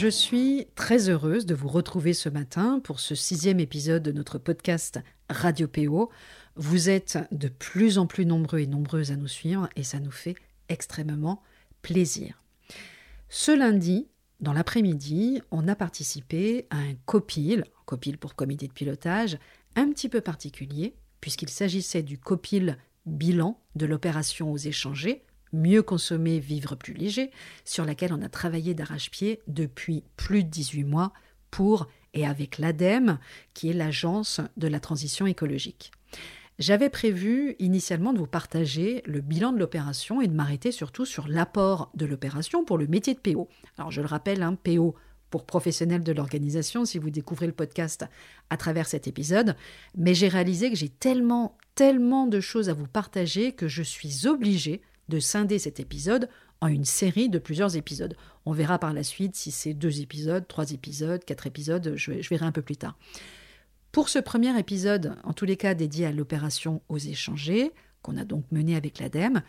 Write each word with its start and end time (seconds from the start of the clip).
Je 0.00 0.06
suis 0.06 0.68
très 0.76 1.08
heureuse 1.08 1.44
de 1.44 1.56
vous 1.56 1.66
retrouver 1.66 2.12
ce 2.14 2.28
matin 2.28 2.78
pour 2.78 3.00
ce 3.00 3.16
sixième 3.16 3.58
épisode 3.58 4.04
de 4.04 4.12
notre 4.12 4.38
podcast 4.38 5.00
Radio 5.28 5.66
PO. 5.66 6.08
Vous 6.54 6.88
êtes 6.88 7.18
de 7.32 7.48
plus 7.48 7.98
en 7.98 8.06
plus 8.06 8.24
nombreux 8.24 8.60
et 8.60 8.68
nombreuses 8.68 9.10
à 9.10 9.16
nous 9.16 9.26
suivre 9.26 9.68
et 9.74 9.82
ça 9.82 9.98
nous 9.98 10.12
fait 10.12 10.36
extrêmement 10.68 11.42
plaisir. 11.82 12.40
Ce 13.28 13.50
lundi, 13.50 14.06
dans 14.38 14.52
l'après-midi, 14.52 15.42
on 15.50 15.66
a 15.66 15.74
participé 15.74 16.68
à 16.70 16.76
un 16.76 16.94
COPIL, 17.04 17.64
COPIL 17.84 18.18
pour 18.18 18.36
comité 18.36 18.68
de 18.68 18.72
pilotage, 18.72 19.36
un 19.74 19.90
petit 19.90 20.08
peu 20.08 20.20
particulier, 20.20 20.94
puisqu'il 21.20 21.50
s'agissait 21.50 22.04
du 22.04 22.18
COPIL 22.18 22.78
bilan 23.04 23.60
de 23.74 23.84
l'opération 23.84 24.52
aux 24.52 24.58
échangés, 24.58 25.24
Mieux 25.52 25.82
consommer, 25.82 26.38
vivre 26.38 26.74
plus 26.74 26.94
léger, 26.94 27.30
sur 27.64 27.84
laquelle 27.84 28.12
on 28.12 28.22
a 28.22 28.28
travaillé 28.28 28.74
d'arrache-pied 28.74 29.40
depuis 29.46 30.04
plus 30.16 30.44
de 30.44 30.48
18 30.48 30.84
mois 30.84 31.12
pour 31.50 31.88
et 32.14 32.26
avec 32.26 32.58
l'ADEME, 32.58 33.18
qui 33.54 33.70
est 33.70 33.74
l'agence 33.74 34.40
de 34.56 34.68
la 34.68 34.80
transition 34.80 35.26
écologique. 35.26 35.92
J'avais 36.58 36.90
prévu 36.90 37.54
initialement 37.60 38.12
de 38.12 38.18
vous 38.18 38.26
partager 38.26 39.02
le 39.06 39.20
bilan 39.20 39.52
de 39.52 39.58
l'opération 39.58 40.20
et 40.20 40.26
de 40.26 40.34
m'arrêter 40.34 40.72
surtout 40.72 41.04
sur 41.04 41.28
l'apport 41.28 41.90
de 41.94 42.04
l'opération 42.04 42.64
pour 42.64 42.78
le 42.78 42.88
métier 42.88 43.14
de 43.14 43.20
PO. 43.20 43.48
Alors 43.76 43.92
je 43.92 44.00
le 44.00 44.08
rappelle, 44.08 44.42
hein, 44.42 44.56
PO 44.64 44.96
pour 45.30 45.44
professionnels 45.44 46.02
de 46.02 46.12
l'organisation 46.12 46.84
si 46.84 46.98
vous 46.98 47.10
découvrez 47.10 47.46
le 47.46 47.52
podcast 47.52 48.06
à 48.50 48.56
travers 48.56 48.88
cet 48.88 49.06
épisode, 49.06 49.54
mais 49.96 50.14
j'ai 50.14 50.26
réalisé 50.26 50.70
que 50.70 50.76
j'ai 50.76 50.88
tellement, 50.88 51.56
tellement 51.76 52.26
de 52.26 52.40
choses 52.40 52.68
à 52.68 52.74
vous 52.74 52.88
partager 52.88 53.52
que 53.52 53.68
je 53.68 53.84
suis 53.84 54.26
obligée 54.26 54.82
de 55.08 55.18
scinder 55.18 55.58
cet 55.58 55.80
épisode 55.80 56.28
en 56.60 56.66
une 56.68 56.84
série 56.84 57.28
de 57.28 57.38
plusieurs 57.38 57.76
épisodes. 57.76 58.16
On 58.46 58.52
verra 58.52 58.78
par 58.78 58.92
la 58.92 59.02
suite 59.02 59.36
si 59.36 59.50
c'est 59.50 59.74
deux 59.74 60.00
épisodes, 60.00 60.46
trois 60.48 60.72
épisodes, 60.72 61.24
quatre 61.24 61.46
épisodes, 61.46 61.94
je, 61.96 62.12
verrai 62.28 62.46
un 62.46 62.52
peu 62.52 62.62
plus 62.62 62.76
tard. 62.76 62.98
Pour 63.92 64.08
ce 64.08 64.18
premier 64.18 64.58
épisode, 64.58 65.16
en 65.24 65.32
tous 65.32 65.44
les 65.44 65.56
cas 65.56 65.74
dédié 65.74 66.06
à 66.06 66.12
l'opération 66.12 66.82
aux 66.88 66.98
échangés, 66.98 67.72
qu'on 68.02 68.16
a 68.16 68.24
donc 68.24 68.44
menée 68.50 68.76
avec 68.76 68.98
l'ADEME, 68.98 69.42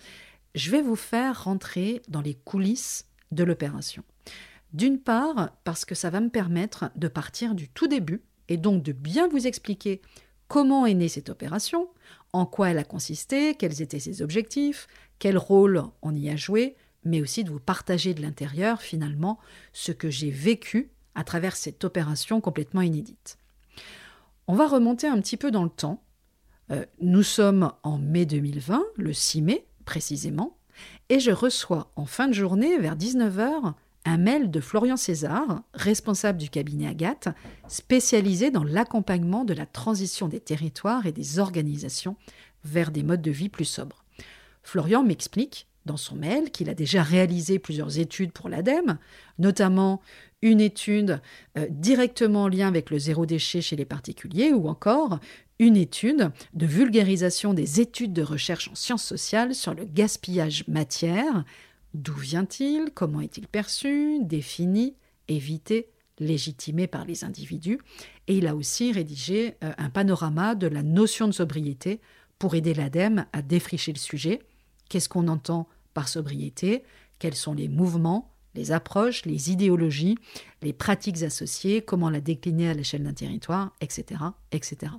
je 0.55 0.71
vais 0.71 0.81
vous 0.81 0.95
faire 0.95 1.43
rentrer 1.43 2.02
dans 2.07 2.21
les 2.21 2.33
coulisses 2.33 3.05
de 3.31 3.43
l'opération. 3.43 4.03
D'une 4.73 4.99
part, 4.99 5.52
parce 5.63 5.85
que 5.85 5.95
ça 5.95 6.09
va 6.09 6.19
me 6.19 6.30
permettre 6.30 6.91
de 6.95 7.07
partir 7.07 7.55
du 7.55 7.69
tout 7.69 7.87
début 7.87 8.21
et 8.49 8.57
donc 8.57 8.83
de 8.83 8.91
bien 8.91 9.27
vous 9.27 9.47
expliquer 9.47 10.02
comment 10.47 10.85
est 10.85 10.93
née 10.93 11.09
cette 11.09 11.30
opération, 11.30 11.87
en 12.33 12.45
quoi 12.45 12.69
elle 12.69 12.77
a 12.77 12.83
consisté, 12.83 13.55
quels 13.55 13.81
étaient 13.81 13.99
ses 13.99 14.21
objectifs, 14.21 14.87
quel 15.20 15.38
rôle 15.38 15.84
on 16.02 16.16
y 16.16 16.30
a 16.30 16.36
joué, 16.36 16.75
mais 17.03 17.22
aussi 17.22 17.44
de 17.44 17.50
vous 17.50 17.59
partager 17.59 18.14
de 18.14 18.22
l'intérieur 18.22 18.81
finalement 18.81 19.39
ce 19.73 19.92
que 19.92 20.09
j'ai 20.09 20.31
vécu 20.31 20.89
à 21.16 21.23
travers 21.23 21.56
cette 21.56 21.84
opération 21.84 22.42
complètement 22.42 22.81
inédite. 22.81 23.38
On 24.48 24.56
va 24.56 24.67
remonter 24.67 25.08
un 25.08 25.20
petit 25.22 25.38
peu 25.38 25.52
dans 25.52 25.64
le 25.64 25.70
temps. 25.70 26.02
Euh, 26.72 26.86
nous 27.02 27.23
sommes 27.23 27.72
en 27.84 27.98
mai 27.98 28.26
2020, 28.26 28.84
le 28.95 29.14
6 29.14 29.42
mai 29.42 29.66
précisément, 29.86 30.58
et 31.10 31.20
je 31.20 31.32
reçois 31.32 31.92
en 31.95 32.05
fin 32.05 32.27
de 32.27 32.33
journée, 32.33 32.77
vers 32.77 32.95
19h, 32.95 33.73
un 34.05 34.17
mail 34.17 34.49
de 34.49 34.60
Florian 34.60 34.98
César, 34.98 35.61
responsable 35.73 36.38
du 36.38 36.49
cabinet 36.49 36.88
Agathe, 36.88 37.30
spécialisé 37.67 38.49
dans 38.49 38.64
l'accompagnement 38.64 39.43
de 39.43 39.54
la 39.54 39.66
transition 39.66 40.27
des 40.27 40.39
territoires 40.39 41.05
et 41.05 41.11
des 41.11 41.39
organisations 41.39 42.16
vers 42.64 42.92
des 42.92 43.04
modes 43.04 43.22
de 43.22 43.32
vie 43.32 43.49
plus 43.49 43.66
sobres. 43.66 44.04
Florian 44.64 45.03
m'explique 45.03 45.67
dans 45.86 45.97
son 45.97 46.15
mail 46.15 46.52
qu'il 46.52 46.70
a 46.70 46.73
déjà 46.73 47.02
réalisé 47.02 47.58
plusieurs 47.58 47.99
études 47.99 48.31
pour 48.31 48.49
l'ADEME, 48.49 48.97
notamment 49.39 50.02
une 50.42 50.61
étude 50.61 51.21
euh, 51.58 51.67
directement 51.70 52.43
en 52.43 52.47
lien 52.47 52.67
avec 52.67 52.89
le 52.89 52.99
zéro 52.99 53.25
déchet 53.25 53.61
chez 53.61 53.75
les 53.75 53.86
particuliers 53.86 54.53
ou 54.53 54.67
encore 54.67 55.19
une 55.58 55.75
étude 55.75 56.31
de 56.53 56.65
vulgarisation 56.65 57.53
des 57.53 57.81
études 57.81 58.14
de 58.14 58.21
recherche 58.21 58.69
en 58.69 58.75
sciences 58.75 59.03
sociales 59.03 59.53
sur 59.53 59.73
le 59.73 59.86
gaspillage 59.86 60.65
matière. 60.67 61.43
D'où 61.93 62.14
vient-il? 62.14 62.92
Comment 62.93 63.21
est-il 63.21 63.48
perçu? 63.48 64.19
Défini 64.21 64.95
Évité 65.27 65.89
légitimé 66.19 66.87
par 66.87 67.05
les 67.05 67.23
individus. 67.23 67.80
Et 68.27 68.37
il 68.37 68.48
a 68.48 68.55
aussi 68.55 68.92
rédigé 68.92 69.55
euh, 69.64 69.71
un 69.77 69.89
panorama 69.89 70.55
de 70.55 70.67
la 70.67 70.83
notion 70.83 71.27
de 71.27 71.33
sobriété 71.33 71.99
pour 72.39 72.55
aider 72.55 72.73
l'ADEME 72.73 73.26
à 73.33 73.42
défricher 73.42 73.94
le 73.94 74.00
sujet 74.00 74.42
Qu'est-ce 74.89 75.08
qu'on 75.08 75.27
entend 75.27 75.67
par 75.94 76.08
sobriété? 76.08 76.83
Quels 77.20 77.36
sont 77.36 77.54
les 77.54 77.67
mouvements, 77.67 78.33
les 78.55 78.72
approches, 78.72 79.23
les 79.26 79.52
idéologies, 79.52 80.17
les 80.64 80.73
pratiques 80.73 81.22
associées, 81.22 81.83
comment 81.83 82.10
la 82.10 82.22
décliner 82.22 82.70
à 82.70 82.73
l'échelle 82.73 83.04
d'un 83.04 83.14
territoire, 83.14 83.76
etc., 83.82 84.22
etc. 84.52 84.94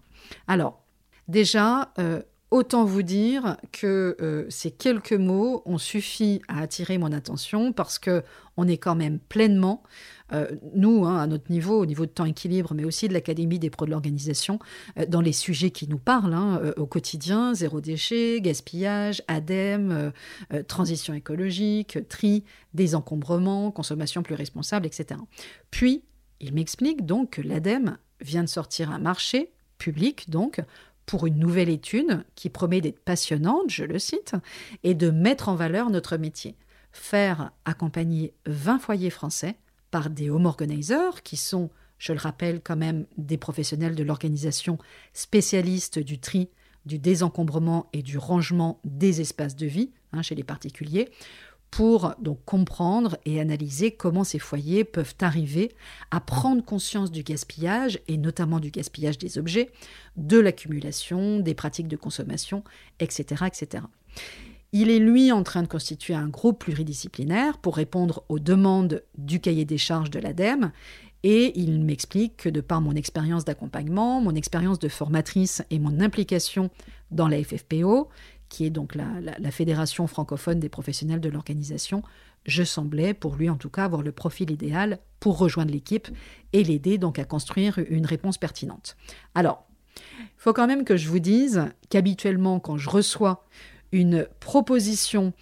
Alors, 0.47 0.85
déjà, 1.27 1.93
euh, 1.99 2.23
Autant 2.51 2.85
vous 2.85 3.03
dire 3.03 3.59
que 3.71 4.17
euh, 4.21 4.45
ces 4.49 4.73
quelques 4.73 5.13
mots 5.13 5.63
ont 5.67 5.79
suffi 5.79 6.43
à 6.49 6.59
attirer 6.63 6.99
mon 6.99 7.13
attention 7.13 7.73
parce 7.73 8.01
que 8.01 8.25
on 8.57 8.67
est 8.67 8.77
quand 8.77 8.97
même 8.97 9.21
pleinement, 9.21 9.85
euh, 10.33 10.49
nous, 10.75 11.05
hein, 11.05 11.19
à 11.19 11.27
notre 11.27 11.51
niveau, 11.51 11.81
au 11.81 11.87
niveau 11.87 12.07
de 12.07 12.11
temps 12.11 12.25
équilibre, 12.25 12.75
mais 12.75 12.85
aussi 12.85 13.09
de 13.09 13.13
l'Académie 13.13 13.59
des 13.59 13.71
pros 13.71 13.87
de 13.87 13.91
l'organisation, 13.91 14.59
euh, 14.99 15.07
dans 15.07 15.21
les 15.21 15.33
sujets 15.33 15.71
qui 15.71 15.89
nous 15.89 15.99
parlent 15.99 16.35
hein, 16.35 16.61
au 16.77 16.87
quotidien, 16.87 17.55
zéro 17.55 17.81
déchet, 17.81 18.41
gaspillage, 18.41 19.23
ADEME, 19.29 20.13
transition 20.69 21.15
écologique, 21.15 21.99
tri, 22.09 22.45
désencombrement, 22.75 23.71
consommation 23.71 24.23
plus 24.23 24.35
responsable, 24.35 24.87
etc. 24.87 25.21
Puis, 25.71 26.03
il 26.41 26.55
m'explique 26.55 27.07
donc 27.07 27.31
que 27.31 27.43
l'ADEME 27.43 27.99
vient 28.21 28.43
de 28.43 28.49
sortir 28.49 28.91
un 28.91 28.99
marché 28.99 29.53
public, 29.79 30.31
donc, 30.31 30.61
pour 31.07 31.27
une 31.27 31.39
nouvelle 31.39 31.69
étude 31.69 32.25
qui 32.37 32.51
promet 32.51 32.81
d'être 32.81 33.01
passionnante, 33.01 33.69
je 33.69 33.85
le 33.85 33.99
cite, 33.99 34.35
et 34.85 34.95
de 34.95 35.11
mettre 35.11 35.49
en 35.49 35.57
valeur 35.57 35.91
notre 35.91 36.17
métier. 36.17 36.55
Faire 36.93 37.51
accompagner 37.65 38.33
20 38.47 38.79
foyers 38.79 39.11
français 39.11 39.57
par 39.91 40.11
des 40.11 40.31
home 40.31 40.47
organizers 40.47 41.23
qui 41.23 41.37
sont, 41.37 41.71
je 41.99 42.13
le 42.13 42.19
rappelle 42.19 42.61
quand 42.63 42.77
même, 42.77 43.07
des 43.17 43.39
professionnels 43.39 43.95
de 43.95 44.03
l'organisation 44.03 44.79
spécialistes 45.13 45.99
du 45.99 46.19
tri, 46.19 46.49
du 46.87 46.99
désencombrement 46.99 47.89
et 47.93 48.03
du 48.03 48.19
rangement 48.19 48.81
des 48.85 49.21
espaces 49.21 49.57
de 49.57 49.67
vie 49.67 49.91
hein, 50.13 50.23
chez 50.23 50.35
les 50.35 50.45
particuliers, 50.45 51.11
pour 51.71 52.15
donc 52.19 52.45
comprendre 52.45 53.17
et 53.25 53.41
analyser 53.41 53.93
comment 53.93 54.25
ces 54.25 54.39
foyers 54.39 54.85
peuvent 54.85 55.15
arriver 55.21 55.73
à 56.11 56.21
prendre 56.21 56.65
conscience 56.65 57.13
du 57.13 57.23
gaspillage 57.23 58.01
et 58.09 58.17
notamment 58.17 58.59
du 58.59 58.71
gaspillage 58.71 59.19
des 59.19 59.39
objets, 59.39 59.71
de 60.17 60.39
l'accumulation, 60.39 61.39
des 61.39 61.55
pratiques 61.55 61.89
de 61.89 61.97
consommation, 61.97 62.65
etc., 62.99 63.45
etc. 63.47 63.85
Il 64.73 64.89
est 64.89 65.01
lui 65.01 65.33
en 65.33 65.43
train 65.43 65.63
de 65.63 65.69
constituer 65.69 66.15
un 66.15 66.29
groupe 66.29 66.61
pluridisciplinaire 66.61 67.59
pour 67.59 67.77
répondre 67.77 68.23
aux 68.29 68.39
demandes 68.39 69.03
du 69.19 69.41
cahier 69.41 69.65
des 69.65 69.79
charges 69.79 70.11
de 70.11 70.21
l'ADEME 70.21 70.71
et 71.23 71.59
il 71.59 71.83
m'explique 71.83 72.37
que 72.37 72.49
de 72.49 72.61
par 72.61 72.81
mon 72.81 72.95
expérience 72.95 73.45
d'accompagnement, 73.45 74.21
mon 74.21 74.35
expérience 74.35 74.79
de 74.79 74.89
formatrice 74.89 75.63
et 75.71 75.79
mon 75.79 76.01
implication 76.01 76.71
dans 77.11 77.29
la 77.29 77.43
FFPO, 77.43 78.09
qui 78.49 78.65
est 78.65 78.71
donc 78.71 78.95
la, 78.95 79.51
fédération 79.51 80.07
francophone 80.07 80.61
des 80.61 80.69
professionnels 80.69 81.21
de 81.21 81.29
l'organisation, 81.29 82.03
je 82.47 82.63
semblais, 82.63 83.13
pour 83.13 83.37
lui 83.37 83.51
en 83.51 83.57
tout 83.57 83.71
cas, 83.71 83.85
avoir 83.85 84.03
le 84.03 84.13
profil 84.13 84.51
idéal 84.51 84.99
pour 85.19 85.37
rejoindre 85.39 85.73
l'équipe 85.73 86.09
et 86.53 86.65
l'aider 86.65 86.97
donc 86.97 87.19
à 87.19 87.25
construire 87.25 87.79
une 87.91 88.07
réponse 88.07 88.39
pertinente. 88.39 88.97
Alors, 89.35 89.67
il 89.97 90.43
faut 90.43 90.55
quand 90.55 90.67
même 90.67 90.85
que 90.85 90.97
je 90.97 91.09
vous 91.09 91.19
dise 91.19 91.67
qu'habituellement, 91.91 92.61
quand 92.61 92.79
je 92.79 92.89
reçois 92.89 93.45
une 93.93 94.27
proposition 94.41 95.33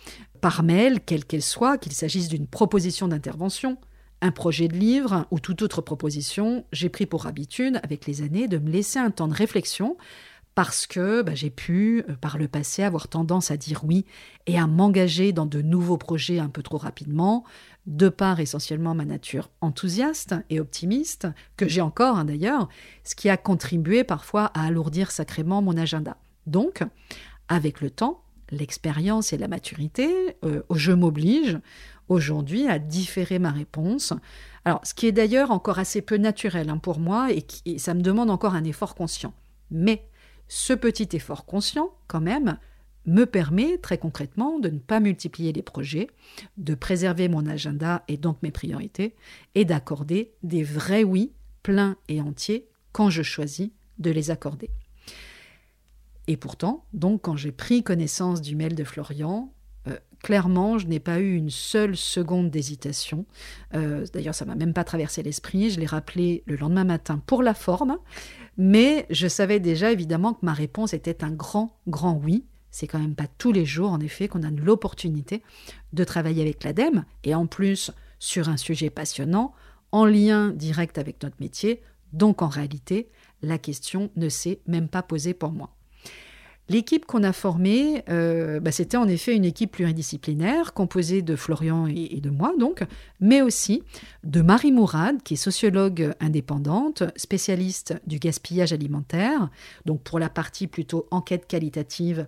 par 0.41 0.63
mail, 0.63 1.01
quelle 1.05 1.25
qu'elle 1.25 1.43
soit, 1.43 1.79
qu'il 1.79 1.93
s'agisse 1.93 2.29
d'une 2.29 2.47
proposition 2.47 3.09
d'intervention, 3.09 3.79
un 4.21 4.31
projet 4.31 4.69
de 4.69 4.77
livre 4.77 5.27
ou 5.31 5.39
toute 5.39 5.63
autre 5.63 5.81
proposition, 5.81 6.65
j'ai 6.73 6.89
pris 6.89 7.07
pour 7.07 7.27
habitude, 7.27 7.81
avec 7.83 8.07
les 8.07 8.23
années, 8.23 8.49
de 8.49 8.59
me 8.59 8.71
laisser 8.71 8.99
un 8.99 9.11
temps 9.11 9.29
de 9.29 9.35
réflexion 9.35 9.97
parce 10.59 10.89
que 10.89 11.23
bah, 11.23 11.37
j'ai 11.37 11.51
pu, 11.51 12.03
euh, 12.09 12.17
par 12.17 12.37
le 12.37 12.49
passé, 12.49 12.83
avoir 12.83 13.07
tendance 13.07 13.53
à 13.53 13.57
dire 13.57 13.85
oui 13.85 14.05
et 14.47 14.59
à 14.59 14.67
m'engager 14.67 15.33
dans 15.33 15.47
de 15.47 15.63
nouveaux 15.63 15.99
projets 15.99 16.41
un 16.41 16.49
peu 16.49 16.65
trop 16.65 16.79
rapidement, 16.79 17.45
de 17.87 18.09
par 18.09 18.41
essentiellement 18.41 18.93
ma 18.93 19.05
nature 19.05 19.51
enthousiaste 19.61 20.35
et 20.51 20.59
optimiste, 20.59 21.29
que 21.57 21.69
j'ai 21.69 21.81
encore 21.81 22.19
hein, 22.19 22.25
d'ailleurs, 22.25 22.69
ce 23.05 23.15
qui 23.15 23.29
a 23.29 23.37
contribué 23.37 24.03
parfois 24.03 24.47
à 24.47 24.67
alourdir 24.67 25.13
sacrément 25.13 25.63
mon 25.63 25.77
agenda. 25.77 26.17
Donc, 26.49 26.83
avec 27.47 27.81
le 27.81 27.91
temps, 27.91 28.25
l'expérience 28.51 29.33
et 29.33 29.39
la 29.39 29.49
maturité, 29.49 30.37
euh, 30.45 30.63
je 30.75 30.93
m'oblige 30.93 31.59
aujourd'hui 32.09 32.67
à 32.67 32.79
différer 32.79 33.39
ma 33.39 33.51
réponse. 33.51 34.13
Alors, 34.65 34.81
ce 34.85 34.95
qui 34.95 35.07
est 35.07 35.13
d'ailleurs 35.13 35.51
encore 35.51 35.79
assez 35.79 36.03
peu 36.03 36.17
naturel 36.17 36.71
hein, 36.71 36.79
pour 36.79 36.99
moi 36.99 37.33
et, 37.33 37.47
et 37.67 37.79
ça 37.79 37.95
me 37.95 38.03
demande 38.03 38.31
encore 38.31 38.55
un 38.55 38.65
effort 38.65 38.95
conscient. 38.95 39.35
Mais 39.71 40.09
ce 40.49 40.73
petit 40.73 41.09
effort 41.13 41.45
conscient, 41.45 41.91
quand 42.07 42.21
même, 42.21 42.59
me 43.07 43.25
permet 43.25 43.79
très 43.79 43.99
concrètement 43.99 44.59
de 44.59 44.69
ne 44.69 44.79
pas 44.79 45.01
multiplier 45.01 45.53
les 45.53 45.63
projets, 45.63 46.09
de 46.57 46.75
préserver 46.75 47.29
mon 47.29 47.47
agenda 47.47 48.05
et 48.09 48.17
donc 48.17 48.43
mes 48.43 48.51
priorités, 48.51 49.15
et 49.55 49.65
d'accorder 49.65 50.33
des 50.43 50.63
vrais 50.63 51.05
oui 51.05 51.33
pleins 51.63 51.97
et 52.09 52.21
entiers 52.21 52.69
quand 52.93 53.11
je 53.11 53.23
choisis 53.23 53.71
de 53.99 54.11
les 54.11 54.31
accorder. 54.31 54.71
Et 56.29 56.37
pourtant, 56.37 56.85
donc 56.93 57.23
quand 57.23 57.37
j'ai 57.37 57.53
pris 57.53 57.83
connaissance 57.83 58.43
du 58.43 58.55
mail 58.55 58.75
de 58.75 58.85
Florian, 58.85 59.51
euh, 59.87 59.97
clairement, 60.23 60.77
je 60.77 60.87
n'ai 60.87 61.01
pas 61.01 61.21
eu 61.21 61.35
une 61.35 61.49
seule 61.49 61.97
seconde 61.97 62.51
d'hésitation. 62.51 63.25
Euh, 63.75 64.05
d'ailleurs, 64.13 64.35
ça 64.35 64.45
m'a 64.45 64.55
même 64.55 64.75
pas 64.75 64.85
traversé 64.85 65.23
l'esprit. 65.23 65.71
Je 65.71 65.81
l'ai 65.81 65.87
rappelé 65.87 66.43
le 66.45 66.57
lendemain 66.57 66.85
matin 66.85 67.23
pour 67.25 67.43
la 67.43 67.55
forme, 67.55 67.97
mais 68.59 69.07
je 69.09 69.27
savais 69.27 69.59
déjà 69.59 69.91
évidemment 69.91 70.35
que 70.35 70.45
ma 70.45 70.53
réponse 70.53 70.93
était 70.93 71.25
un 71.25 71.31
grand, 71.31 71.79
grand 71.87 72.21
oui. 72.23 72.45
C'est 72.71 72.87
quand 72.87 72.99
même 72.99 73.15
pas 73.15 73.27
tous 73.39 73.51
les 73.51 73.65
jours, 73.65 73.91
en 73.91 74.01
effet, 74.01 74.29
qu'on 74.29 74.43
a 74.43 74.51
l'opportunité 74.51 75.43
de 75.95 76.05
travailler 76.05 76.43
avec 76.43 76.63
l'ADEME, 76.63 77.07
et 77.25 77.35
en 77.35 77.47
plus 77.47 77.91
sur 78.19 78.51
un 78.51 78.59
sujet 78.59 78.91
passionnant, 78.91 79.55
en 79.93 80.05
lien 80.05 80.51
direct 80.51 80.99
avec 80.99 81.23
notre 81.23 81.37
métier. 81.41 81.81
Donc 82.13 82.43
en 82.43 82.49
réalité, 82.49 83.09
la 83.41 83.57
question 83.57 84.11
ne 84.17 84.29
s'est 84.29 84.61
même 84.67 84.89
pas 84.89 85.03
posée 85.03 85.33
pour 85.33 85.53
moi. 85.53 85.78
L'équipe 86.71 87.07
qu'on 87.07 87.23
a 87.23 87.33
formée, 87.33 88.05
euh, 88.11 88.61
bah, 88.61 88.73
c'était 88.73 88.99
en 88.99 89.09
effet 89.09 89.35
une 89.35 89.47
équipe 89.47 89.73
pluridisciplinaire 89.73 90.75
composée 90.75 91.23
de 91.23 91.35
Florian 91.35 91.87
et, 91.87 92.21
de 92.21 92.29
moi, 92.29 92.53
donc, 92.59 92.85
mais 93.21 93.41
aussi 93.41 93.83
de 94.23 94.43
Marie 94.43 94.73
Mourad, 94.73 95.23
qui 95.23 95.35
est 95.35 95.39
sociologue 95.39 96.13
indépendante, 96.21 97.05
spécialiste 97.17 97.95
du 98.07 98.19
gaspillage 98.19 98.75
alimentaire, 98.75 99.49
donc 99.87 100.03
pour 100.03 100.19
la 100.19 100.29
partie 100.29 100.67
plutôt 100.67 101.07
enquête 101.11 101.47
qualitative 101.47 102.27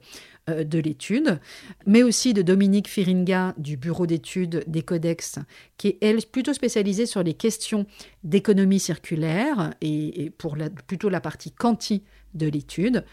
euh, 0.49 0.65
de 0.65 0.79
l'étude, 0.79 1.39
mais 1.87 2.03
aussi 2.03 2.33
de 2.33 2.41
Dominique 2.41 2.89
Firinga 2.89 3.55
du 3.59 3.77
bureau 3.77 4.07
d'études 4.07 4.65
des 4.67 4.83
Codex, 4.83 5.39
qui 5.77 5.89
est 5.89 5.99
elle 6.01 6.25
plutôt 6.25 6.55
spécialisée 6.55 7.05
sur 7.05 7.23
les 7.23 7.35
questions 7.35 7.85
d'économie 8.25 8.81
circulaire 8.81 9.75
et, 9.83 10.33
pour 10.39 10.57
plutôt 10.87 11.11
la 11.11 11.21
partie 11.21 11.51
quanti 11.51 12.03
de 12.33 12.47
l'étude 12.47 13.05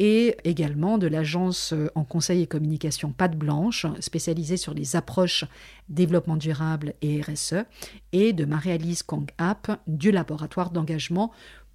et 0.00 0.34
également 0.44 0.96
de 0.96 1.06
l'agence 1.06 1.74
euh, 1.74 1.90
en 1.94 2.04
conseil 2.04 2.40
et 2.40 2.46
communication 2.46 3.12
Patte 3.12 3.36
Blanche, 3.36 3.84
spécialisée 4.00 4.56
sur 4.56 4.72
les 4.72 4.96
approches 4.96 5.44
développement 5.90 6.36
durable 6.36 6.94
et 7.02 7.20
RSE, 7.20 7.66
et 8.12 8.32
de 8.32 8.46
Marie-Alice 8.46 9.02
Kong-App 9.02 9.78
du 9.86 10.10
laboratoire 10.10 10.70
d'engagement 10.70 11.32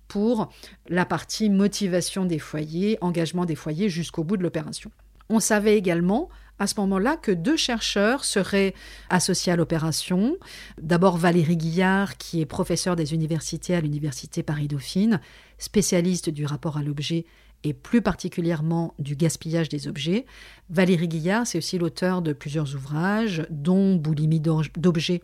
pour 0.07 0.51
la 0.89 1.05
partie 1.05 1.51
motivation 1.51 2.25
des 2.25 2.39
foyers, 2.39 2.97
engagement 3.01 3.45
des 3.45 3.55
foyers 3.55 3.89
jusqu'au 3.89 4.23
bout 4.23 4.37
de 4.37 4.43
l'opération. 4.43 4.89
On 5.29 5.39
savait 5.39 5.77
également 5.77 6.29
à 6.57 6.65
ce 6.65 6.79
moment-là 6.79 7.17
que 7.17 7.31
deux 7.31 7.57
chercheurs 7.57 8.25
seraient 8.25 8.73
associés 9.09 9.53
à 9.53 9.55
l'opération. 9.55 10.37
D'abord 10.81 11.17
Valérie 11.17 11.57
Guillard, 11.57 12.17
qui 12.17 12.41
est 12.41 12.45
professeure 12.45 12.95
des 12.95 13.13
universités 13.13 13.75
à 13.75 13.81
l'Université 13.81 14.41
Paris-Dauphine, 14.41 15.19
spécialiste 15.59 16.31
du 16.31 16.45
rapport 16.45 16.77
à 16.77 16.81
l'objet 16.81 17.25
et 17.65 17.73
plus 17.73 18.01
particulièrement 18.01 18.93
du 18.99 19.15
gaspillage 19.15 19.69
des 19.69 19.87
objets. 19.87 20.25
Valérie 20.69 21.07
Guillard, 21.07 21.45
c'est 21.45 21.59
aussi 21.59 21.77
l'auteur 21.77 22.21
de 22.21 22.33
plusieurs 22.33 22.75
ouvrages, 22.75 23.45
dont 23.51 23.95
Boulimie 23.95 24.39
d'objets 24.39 25.21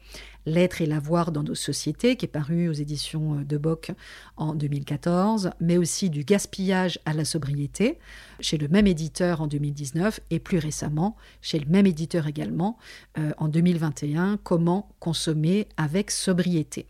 L'être 0.48 0.82
et 0.82 0.88
l'avoir 0.88 1.32
dans 1.32 1.44
nos 1.44 1.54
sociétés, 1.54 2.16
qui 2.16 2.26
est 2.26 2.28
paru 2.28 2.68
aux 2.68 2.74
éditions 2.74 3.36
euh, 3.40 3.44
de 3.44 3.58
Boc 3.58 3.92
en 4.38 4.56
2014, 4.56 5.52
mais 5.60 5.78
aussi 5.78 6.10
du 6.10 6.24
gaspillage 6.24 6.98
à 7.06 7.14
la 7.14 7.26
sobriété, 7.26 8.00
chez 8.40 8.58
le 8.58 8.68
même 8.68 8.88
éditeur 8.88 9.42
en 9.42 9.48
2019, 9.48 10.20
et 10.32 10.40
plus 10.40 10.58
récemment, 10.58 11.16
chez 11.44 11.60
le 11.60 11.68
même 11.68 11.86
éditeur 11.86 12.26
également, 12.26 12.80
euh, 13.20 13.32
en 13.38 13.50
2021, 13.50 14.40
Comment 14.44 14.90
consommer 15.00 15.68
avec 15.78 16.10
sobriété. 16.10 16.88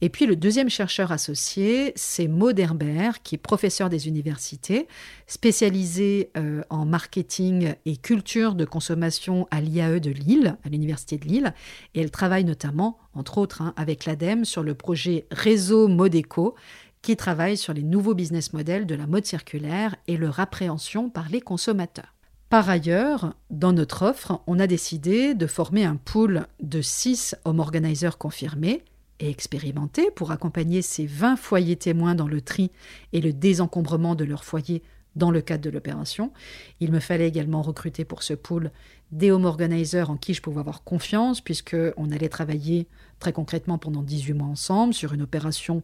Et 0.00 0.08
puis 0.08 0.24
le 0.24 0.36
deuxième 0.36 0.70
chercheur 0.70 1.12
associé, 1.12 1.92
c'est 1.96 2.28
Maud 2.28 2.58
Herbert, 2.58 3.22
qui 3.22 3.34
est 3.34 3.38
professeur 3.38 3.90
des 3.90 4.08
universités, 4.08 4.88
spécialisé 5.26 6.30
euh, 6.38 6.62
en 6.70 6.86
marketing 6.86 7.74
et 7.84 7.93
culture 7.96 8.54
de 8.54 8.64
consommation 8.64 9.46
à 9.50 9.60
l'IAE 9.60 10.00
de 10.00 10.10
Lille, 10.10 10.56
à 10.64 10.68
l'Université 10.68 11.18
de 11.18 11.26
Lille, 11.26 11.54
et 11.94 12.00
elle 12.00 12.10
travaille 12.10 12.44
notamment, 12.44 12.98
entre 13.14 13.38
autres, 13.38 13.62
hein, 13.62 13.74
avec 13.76 14.04
l'ADEME 14.04 14.44
sur 14.44 14.62
le 14.62 14.74
projet 14.74 15.26
Réseau 15.30 15.88
Modeco, 15.88 16.54
qui 17.02 17.16
travaille 17.16 17.56
sur 17.56 17.74
les 17.74 17.82
nouveaux 17.82 18.14
business 18.14 18.52
models 18.52 18.86
de 18.86 18.94
la 18.94 19.06
mode 19.06 19.26
circulaire 19.26 19.94
et 20.06 20.16
leur 20.16 20.40
appréhension 20.40 21.10
par 21.10 21.28
les 21.28 21.40
consommateurs. 21.40 22.14
Par 22.48 22.70
ailleurs, 22.70 23.34
dans 23.50 23.72
notre 23.72 24.02
offre, 24.02 24.40
on 24.46 24.58
a 24.58 24.66
décidé 24.66 25.34
de 25.34 25.46
former 25.46 25.84
un 25.84 25.96
pool 25.96 26.46
de 26.62 26.80
6 26.80 27.36
home 27.44 27.58
organizers 27.58 28.16
confirmés 28.16 28.84
et 29.20 29.28
expérimentés 29.28 30.10
pour 30.14 30.30
accompagner 30.30 30.80
ces 30.80 31.04
20 31.04 31.36
foyers 31.36 31.76
témoins 31.76 32.14
dans 32.14 32.28
le 32.28 32.40
tri 32.40 32.70
et 33.12 33.20
le 33.20 33.32
désencombrement 33.32 34.14
de 34.14 34.24
leur 34.24 34.44
foyer 34.44 34.82
dans 35.16 35.30
le 35.30 35.40
cadre 35.40 35.62
de 35.62 35.70
l'opération. 35.70 36.32
Il 36.80 36.92
me 36.92 37.00
fallait 37.00 37.28
également 37.28 37.62
recruter 37.62 38.04
pour 38.04 38.22
ce 38.22 38.34
pool 38.34 38.70
des 39.12 39.30
home 39.30 39.44
organizers 39.44 40.10
en 40.10 40.16
qui 40.16 40.34
je 40.34 40.42
pouvais 40.42 40.60
avoir 40.60 40.82
confiance, 40.82 41.40
puisqu'on 41.40 42.10
allait 42.10 42.28
travailler 42.28 42.88
très 43.18 43.32
concrètement 43.32 43.78
pendant 43.78 44.02
18 44.02 44.32
mois 44.34 44.48
ensemble 44.48 44.94
sur 44.94 45.12
une 45.12 45.22
opération 45.22 45.82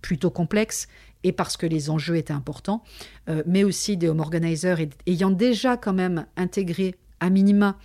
plutôt 0.00 0.30
complexe 0.30 0.88
et 1.22 1.32
parce 1.32 1.56
que 1.56 1.66
les 1.66 1.88
enjeux 1.88 2.16
étaient 2.16 2.32
importants, 2.32 2.82
euh, 3.28 3.42
mais 3.46 3.62
aussi 3.62 3.96
des 3.96 4.08
home 4.08 4.20
organizers 4.20 4.78
ayant 5.06 5.30
déjà 5.30 5.76
quand 5.76 5.92
même 5.92 6.26
intégré 6.36 6.96
à 7.20 7.30
minima 7.30 7.78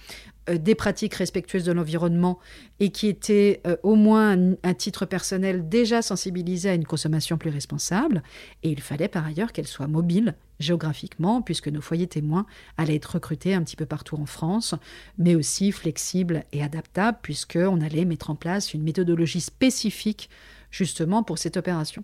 des 0.56 0.76
pratiques 0.76 1.16
respectueuses 1.16 1.66
de 1.66 1.72
l'environnement 1.72 2.40
et 2.80 2.90
qui 2.90 3.08
étaient 3.08 3.62
euh, 3.68 3.76
au 3.84 3.96
moins 3.96 4.38
un, 4.64 4.74
titre 4.74 5.06
personnel 5.06 5.68
déjà 5.68 6.02
sensibilisés 6.02 6.70
à 6.70 6.74
une 6.74 6.86
consommation 6.86 7.38
plus 7.38 7.50
responsable. 7.50 8.24
Et 8.64 8.70
il 8.70 8.82
fallait 8.82 9.08
par 9.08 9.26
ailleurs 9.26 9.52
qu'elle 9.52 9.68
soit 9.68 9.88
mobile 9.88 10.36
géographiquement, 10.60 11.42
puisque 11.42 11.68
nos 11.68 11.82
foyers 11.82 12.08
témoins 12.08 12.46
allaient 12.78 12.96
être 12.96 13.14
recrutés 13.14 13.54
un 13.54 13.64
petit 13.64 13.76
peu 13.76 13.86
partout 13.86 14.16
en 14.16 14.26
France, 14.26 14.74
mais 15.18 15.36
aussi 15.36 15.72
flexibles 15.72 16.44
et 16.52 16.64
adaptables, 16.64 17.20
puisqu'on 17.22 17.82
allait 17.82 18.06
mettre 18.06 18.30
en 18.30 18.36
place 18.36 18.74
une 18.74 18.84
méthodologie 18.84 19.42
spécifique 19.42 20.30
justement 20.72 21.24
pour 21.24 21.38
cette 21.38 21.58
opération. 21.58 22.04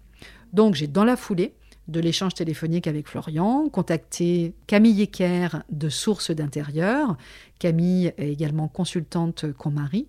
Donc 0.54 0.76
j'ai 0.76 0.88
dans 0.88 1.04
la 1.04 1.18
foulée 1.18 1.54
de 1.88 2.00
l'échange 2.00 2.34
téléphonique 2.34 2.88
avec 2.88 3.08
Florian, 3.08 3.68
contacté 3.70 4.54
Camille 4.68 5.02
Ecker 5.02 5.64
de 5.70 5.90
Sources 5.90 6.32
d'intérieur. 6.32 7.18
Camille 7.60 8.14
est 8.18 8.32
également 8.32 8.68
consultante 8.68 9.46
mari, 9.70 10.08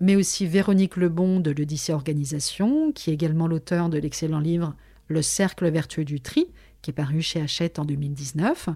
mais 0.00 0.16
aussi 0.16 0.46
Véronique 0.46 0.96
Lebon 0.96 1.40
de 1.40 1.50
l'Odyssée 1.50 1.92
Organisation, 1.92 2.92
qui 2.92 3.10
est 3.10 3.14
également 3.14 3.46
l'auteur 3.46 3.88
de 3.88 3.98
l'excellent 3.98 4.40
livre 4.40 4.74
Le 5.08 5.22
cercle 5.22 5.70
vertueux 5.70 6.04
du 6.04 6.20
tri, 6.20 6.48
qui 6.82 6.90
est 6.90 6.94
paru 6.94 7.22
chez 7.22 7.40
Hachette 7.40 7.78
en 7.78 7.84
2019, 7.84 8.68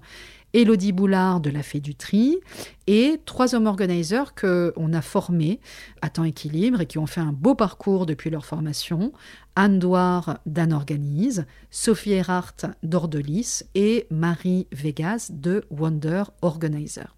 Élodie 0.52 0.92
Boulard 0.92 1.40
de 1.40 1.50
la 1.50 1.62
Fée 1.62 1.80
du 1.80 1.94
Tri, 1.94 2.38
et 2.86 3.20
trois 3.24 3.54
hommes 3.54 3.66
organizers 3.66 4.34
qu'on 4.34 4.92
a 4.92 5.02
formés 5.02 5.60
à 6.02 6.08
temps 6.08 6.24
équilibre 6.24 6.80
et 6.80 6.86
qui 6.86 6.98
ont 6.98 7.06
fait 7.06 7.20
un 7.20 7.32
beau 7.32 7.54
parcours 7.54 8.06
depuis 8.06 8.30
leur 8.30 8.46
formation. 8.46 9.12
Anne 9.54 9.78
Douard 9.78 10.38
d'Anne 10.46 10.72
Organise, 10.72 11.46
Sophie 11.70 12.12
Erhardt 12.12 12.66
d'Ordelis 12.82 13.62
et 13.74 14.06
Marie 14.10 14.66
Vegas 14.72 15.30
de 15.32 15.64
Wonder 15.70 16.24
Organizer. 16.42 17.16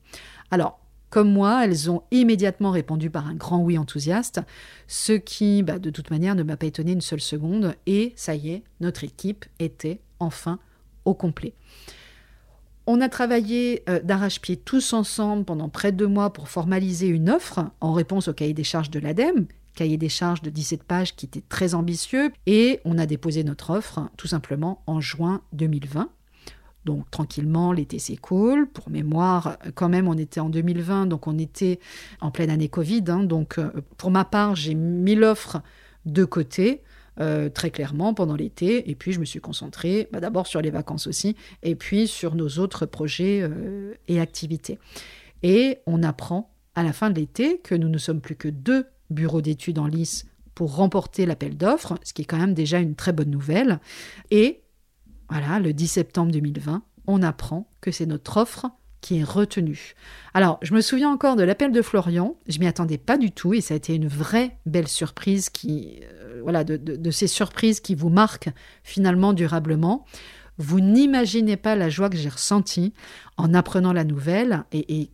Alors, 0.50 0.80
comme 1.10 1.32
moi, 1.32 1.64
elles 1.64 1.90
ont 1.90 2.02
immédiatement 2.10 2.70
répondu 2.70 3.08
par 3.08 3.26
un 3.26 3.34
grand 3.34 3.60
oui 3.60 3.78
enthousiaste, 3.78 4.40
ce 4.86 5.12
qui, 5.12 5.62
bah, 5.62 5.78
de 5.78 5.90
toute 5.90 6.10
manière, 6.10 6.34
ne 6.34 6.42
m'a 6.42 6.56
pas 6.56 6.66
étonné 6.66 6.92
une 6.92 7.00
seule 7.00 7.20
seconde, 7.20 7.74
et 7.86 8.12
ça 8.16 8.34
y 8.34 8.50
est, 8.50 8.62
notre 8.80 9.04
équipe 9.04 9.46
était 9.58 10.00
enfin 10.20 10.58
au 11.04 11.14
complet. 11.14 11.54
On 12.90 13.02
a 13.02 13.10
travaillé 13.10 13.82
euh, 13.90 14.00
d'arrache-pied 14.00 14.56
tous 14.56 14.94
ensemble 14.94 15.44
pendant 15.44 15.68
près 15.68 15.92
de 15.92 15.98
deux 15.98 16.06
mois 16.06 16.32
pour 16.32 16.48
formaliser 16.48 17.06
une 17.06 17.28
offre 17.28 17.66
en 17.82 17.92
réponse 17.92 18.28
au 18.28 18.32
cahier 18.32 18.54
des 18.54 18.64
charges 18.64 18.88
de 18.88 18.98
l'ADEME, 18.98 19.44
cahier 19.74 19.98
des 19.98 20.08
charges 20.08 20.40
de 20.40 20.48
17 20.48 20.84
pages 20.84 21.14
qui 21.14 21.26
était 21.26 21.42
très 21.50 21.74
ambitieux, 21.74 22.32
et 22.46 22.80
on 22.86 22.96
a 22.96 23.04
déposé 23.04 23.44
notre 23.44 23.74
offre 23.74 24.08
tout 24.16 24.26
simplement 24.26 24.80
en 24.86 25.02
juin 25.02 25.42
2020. 25.52 26.08
Donc 26.86 27.10
tranquillement, 27.10 27.72
l'été 27.72 27.98
s'écoule. 27.98 28.66
Pour 28.66 28.88
mémoire, 28.88 29.58
quand 29.74 29.90
même, 29.90 30.08
on 30.08 30.16
était 30.16 30.40
en 30.40 30.48
2020, 30.48 31.04
donc 31.04 31.26
on 31.26 31.38
était 31.38 31.80
en 32.22 32.30
pleine 32.30 32.48
année 32.48 32.70
Covid. 32.70 33.04
Hein. 33.08 33.24
donc 33.24 33.58
euh, 33.58 33.70
pour 33.98 34.10
ma 34.10 34.24
part, 34.24 34.56
j'ai 34.56 34.72
mis 34.72 35.14
l'offre 35.14 35.60
de 36.06 36.24
côté. 36.24 36.80
Euh, 37.20 37.48
très 37.48 37.72
clairement 37.72 38.14
pendant 38.14 38.36
l'été. 38.36 38.88
Et 38.88 38.94
puis, 38.94 39.12
je 39.12 39.18
me 39.18 39.24
suis 39.24 39.40
concentrée 39.40 40.08
bah, 40.12 40.20
d'abord 40.20 40.46
sur 40.46 40.60
les 40.60 40.70
vacances 40.70 41.08
aussi, 41.08 41.34
et 41.64 41.74
puis 41.74 42.06
sur 42.06 42.36
nos 42.36 42.48
autres 42.58 42.86
projets 42.86 43.40
euh, 43.42 43.94
et 44.06 44.20
activités. 44.20 44.78
Et 45.42 45.78
on 45.86 46.04
apprend 46.04 46.54
à 46.76 46.84
la 46.84 46.92
fin 46.92 47.10
de 47.10 47.18
l'été 47.18 47.58
que 47.58 47.74
nous 47.74 47.88
ne 47.88 47.98
sommes 47.98 48.20
plus 48.20 48.36
que 48.36 48.46
deux 48.46 48.86
bureaux 49.10 49.40
d'études 49.40 49.80
en 49.80 49.88
lice 49.88 50.26
pour 50.54 50.76
remporter 50.76 51.26
l'appel 51.26 51.56
d'offres, 51.56 51.98
ce 52.04 52.12
qui 52.12 52.22
est 52.22 52.24
quand 52.24 52.38
même 52.38 52.54
déjà 52.54 52.78
une 52.78 52.94
très 52.94 53.12
bonne 53.12 53.30
nouvelle. 53.30 53.80
Et 54.30 54.62
voilà, 55.28 55.58
le 55.58 55.72
10 55.72 55.88
septembre 55.88 56.30
2020, 56.30 56.84
on 57.08 57.22
apprend 57.22 57.68
que 57.80 57.90
c'est 57.90 58.06
notre 58.06 58.36
offre 58.36 58.66
qui 59.00 59.20
est 59.20 59.24
retenue. 59.24 59.94
Alors, 60.34 60.58
je 60.62 60.74
me 60.74 60.80
souviens 60.80 61.10
encore 61.10 61.36
de 61.36 61.42
l'appel 61.42 61.72
de 61.72 61.82
Florian, 61.82 62.36
je 62.48 62.58
m'y 62.58 62.66
attendais 62.66 62.98
pas 62.98 63.16
du 63.16 63.30
tout 63.30 63.54
et 63.54 63.60
ça 63.60 63.74
a 63.74 63.76
été 63.76 63.94
une 63.94 64.08
vraie 64.08 64.56
belle 64.66 64.88
surprise 64.88 65.50
qui, 65.50 66.00
euh, 66.02 66.40
voilà, 66.42 66.64
de, 66.64 67.10
ces 67.10 67.26
surprises 67.26 67.80
qui 67.80 67.94
vous 67.94 68.10
marquent 68.10 68.50
finalement 68.82 69.32
durablement. 69.32 70.04
Vous 70.58 70.80
n'imaginez 70.80 71.56
pas 71.56 71.76
la 71.76 71.88
joie 71.88 72.10
que 72.10 72.16
j'ai 72.16 72.28
ressentie 72.28 72.92
en 73.36 73.54
apprenant 73.54 73.92
la 73.92 74.04
nouvelle 74.04 74.64
et, 74.72 75.00
et 75.00 75.10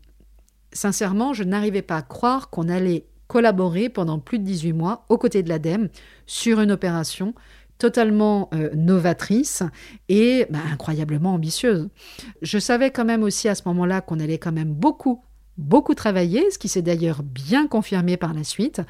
sincèrement, 0.73 1.35
je 1.35 1.45
n'arrivais 1.45 1.83
pas 1.83 1.97
à 1.97 2.03
croire 2.03 2.49
qu'on 2.49 2.69
allait 2.69 3.07
collaborer 3.27 3.89
pendant 3.89 4.19
plus 4.19 4.39
de 4.39 4.45
18 4.45 4.73
mois 4.73 5.05
aux 5.09 5.19
côtés 5.19 5.43
de 5.43 5.49
l'ADEME 5.49 5.89
sur 6.27 6.61
une 6.61 6.73
opération 6.73 7.35
totalement 7.79 8.49
euh, 8.55 8.71
novatrice 8.75 9.63
et 10.09 10.47
bah, 10.51 10.61
incroyablement 10.71 11.35
ambitieuse. 11.35 11.89
Je 12.43 12.59
savais 12.59 12.91
quand 12.91 13.05
même 13.05 13.23
aussi 13.23 13.49
à 13.49 13.55
ce 13.55 13.63
moment-là 13.67 14.01
qu'on 14.01 14.21
allait 14.21 14.39
quand 14.39 14.53
même 14.53 14.73
beaucoup 14.73 15.23
beaucoup 15.57 15.95
travailler, 15.95 16.51
ce 16.51 16.59
qui 16.59 16.69
s'est 16.69 16.83
d'ailleurs 16.83 17.23
bien 17.23 17.67
confirmé 17.67 18.17
par 18.17 18.35
la 18.35 18.45
suite, 18.45 18.83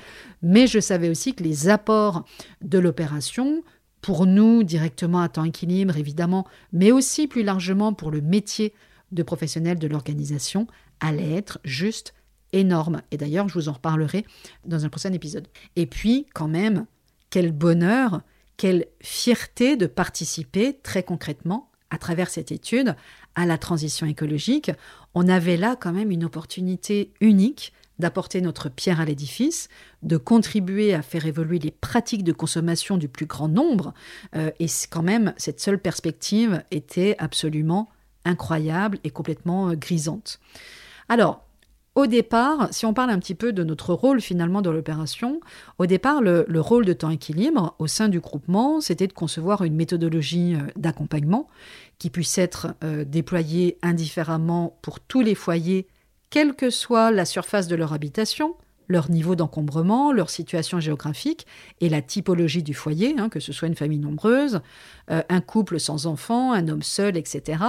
mais 0.42 0.66
je 0.66 0.80
savais 0.80 1.10
aussi 1.10 1.34
que 1.34 1.42
les 1.42 1.68
apports 1.68 2.24
de 2.62 2.78
l'opération, 2.78 3.62
pour 4.00 4.26
nous 4.26 4.64
directement 4.64 5.20
à 5.20 5.28
temps 5.28 5.44
équilibre 5.44 5.96
évidemment, 5.96 6.46
mais 6.72 6.92
aussi 6.92 7.26
plus 7.26 7.42
largement 7.42 7.92
pour 7.92 8.10
le 8.10 8.20
métier 8.20 8.74
de 9.12 9.22
professionnel 9.22 9.78
de 9.78 9.86
l'organisation, 9.86 10.66
allaient 11.00 11.34
être 11.34 11.58
juste 11.64 12.14
énormes. 12.52 13.02
Et 13.10 13.16
d'ailleurs, 13.16 13.48
je 13.48 13.54
vous 13.54 13.68
en 13.68 13.72
reparlerai 13.72 14.24
dans 14.66 14.84
un 14.84 14.88
prochain 14.88 15.12
épisode. 15.12 15.48
Et 15.76 15.86
puis, 15.86 16.26
quand 16.34 16.48
même, 16.48 16.86
quel 17.30 17.52
bonheur 17.52 18.22
quelle 18.56 18.87
fierté 19.00 19.76
de 19.76 19.87
participer 19.87 20.78
très 20.82 21.02
concrètement 21.02 21.70
à 21.90 21.99
travers 21.99 22.28
cette 22.28 22.52
étude 22.52 22.96
à 23.34 23.46
la 23.46 23.58
transition 23.58 24.06
écologique. 24.06 24.70
On 25.14 25.28
avait 25.28 25.56
là 25.56 25.76
quand 25.76 25.92
même 25.92 26.11
une 26.11 26.25
opportunité 26.25 27.12
unique 27.20 27.73
d'apporter 27.99 28.40
notre 28.40 28.68
pierre 28.68 29.00
à 29.00 29.04
l'édifice, 29.04 29.68
de 30.02 30.16
contribuer 30.16 30.94
à 30.94 31.02
faire 31.02 31.26
évoluer 31.26 31.61
les 31.61 31.70
pratiques 31.70 32.25
de 32.25 32.32
consommation 32.32 32.96
du 32.96 33.08
plus 33.08 33.26
grand 33.26 33.49
nombre. 33.49 33.94
Euh, 34.34 34.50
et 34.58 34.66
quand 34.90 35.02
même, 35.02 35.32
cette 35.37 35.61
seule 35.61 35.78
perspective 35.78 36.62
était 36.73 37.14
absolument 37.18 37.90
incroyable 38.25 38.99
et 39.04 39.11
complètement 39.11 39.70
euh, 39.70 39.75
grisante. 39.75 40.40
Alors, 41.08 41.43
au 41.94 42.06
départ, 42.06 42.68
si 42.72 42.86
on 42.86 42.94
parle 42.94 43.10
un 43.10 43.18
petit 43.20 43.36
peu 43.36 43.52
de 43.52 43.62
notre 43.62 43.94
rôle 43.94 44.20
finalement 44.20 44.62
dans 44.62 44.72
l'opération, 44.72 45.40
au 45.78 45.86
départ, 45.86 46.22
le, 46.22 46.44
rôle 46.60 46.84
de 46.84 46.92
temps 46.92 47.10
équilibre 47.10 47.76
au 47.78 47.86
sein 47.86 48.08
du 48.08 48.18
groupement, 48.18 48.80
c'était 48.80 49.06
de 49.06 49.12
concevoir 49.12 49.62
une 49.62 49.76
méthodologie 49.76 50.56
euh, 50.56 50.66
d'accompagnement 50.76 51.48
qui 51.98 52.10
puisse 52.10 52.36
être 52.38 52.74
euh, 52.82 53.04
déployée 53.04 53.78
indifféremment 53.82 54.76
pour 54.82 54.98
tous 54.98 55.20
les 55.20 55.36
foyers, 55.36 55.86
quelle 56.30 56.54
que 56.54 56.68
soit 56.70 57.12
la 57.12 57.24
surface 57.24 57.68
de 57.68 57.76
leur 57.76 57.92
habitation, 57.92 58.56
leur 58.88 59.10
niveau 59.10 59.36
d'encombrement, 59.36 60.12
leur 60.12 60.30
situation 60.30 60.80
géographique 60.80 61.46
et 61.80 61.88
la 61.88 62.02
typologie 62.02 62.62
du 62.62 62.74
foyer, 62.74 63.14
hein, 63.18 63.28
que 63.28 63.40
ce 63.40 63.52
soit 63.52 63.68
une 63.68 63.74
famille 63.74 63.98
nombreuse, 63.98 64.60
euh, 65.10 65.22
un 65.28 65.40
couple 65.40 65.80
sans 65.80 66.06
enfants, 66.06 66.52
un 66.52 66.68
homme 66.68 66.82
seul, 66.82 67.16
etc. 67.16 67.62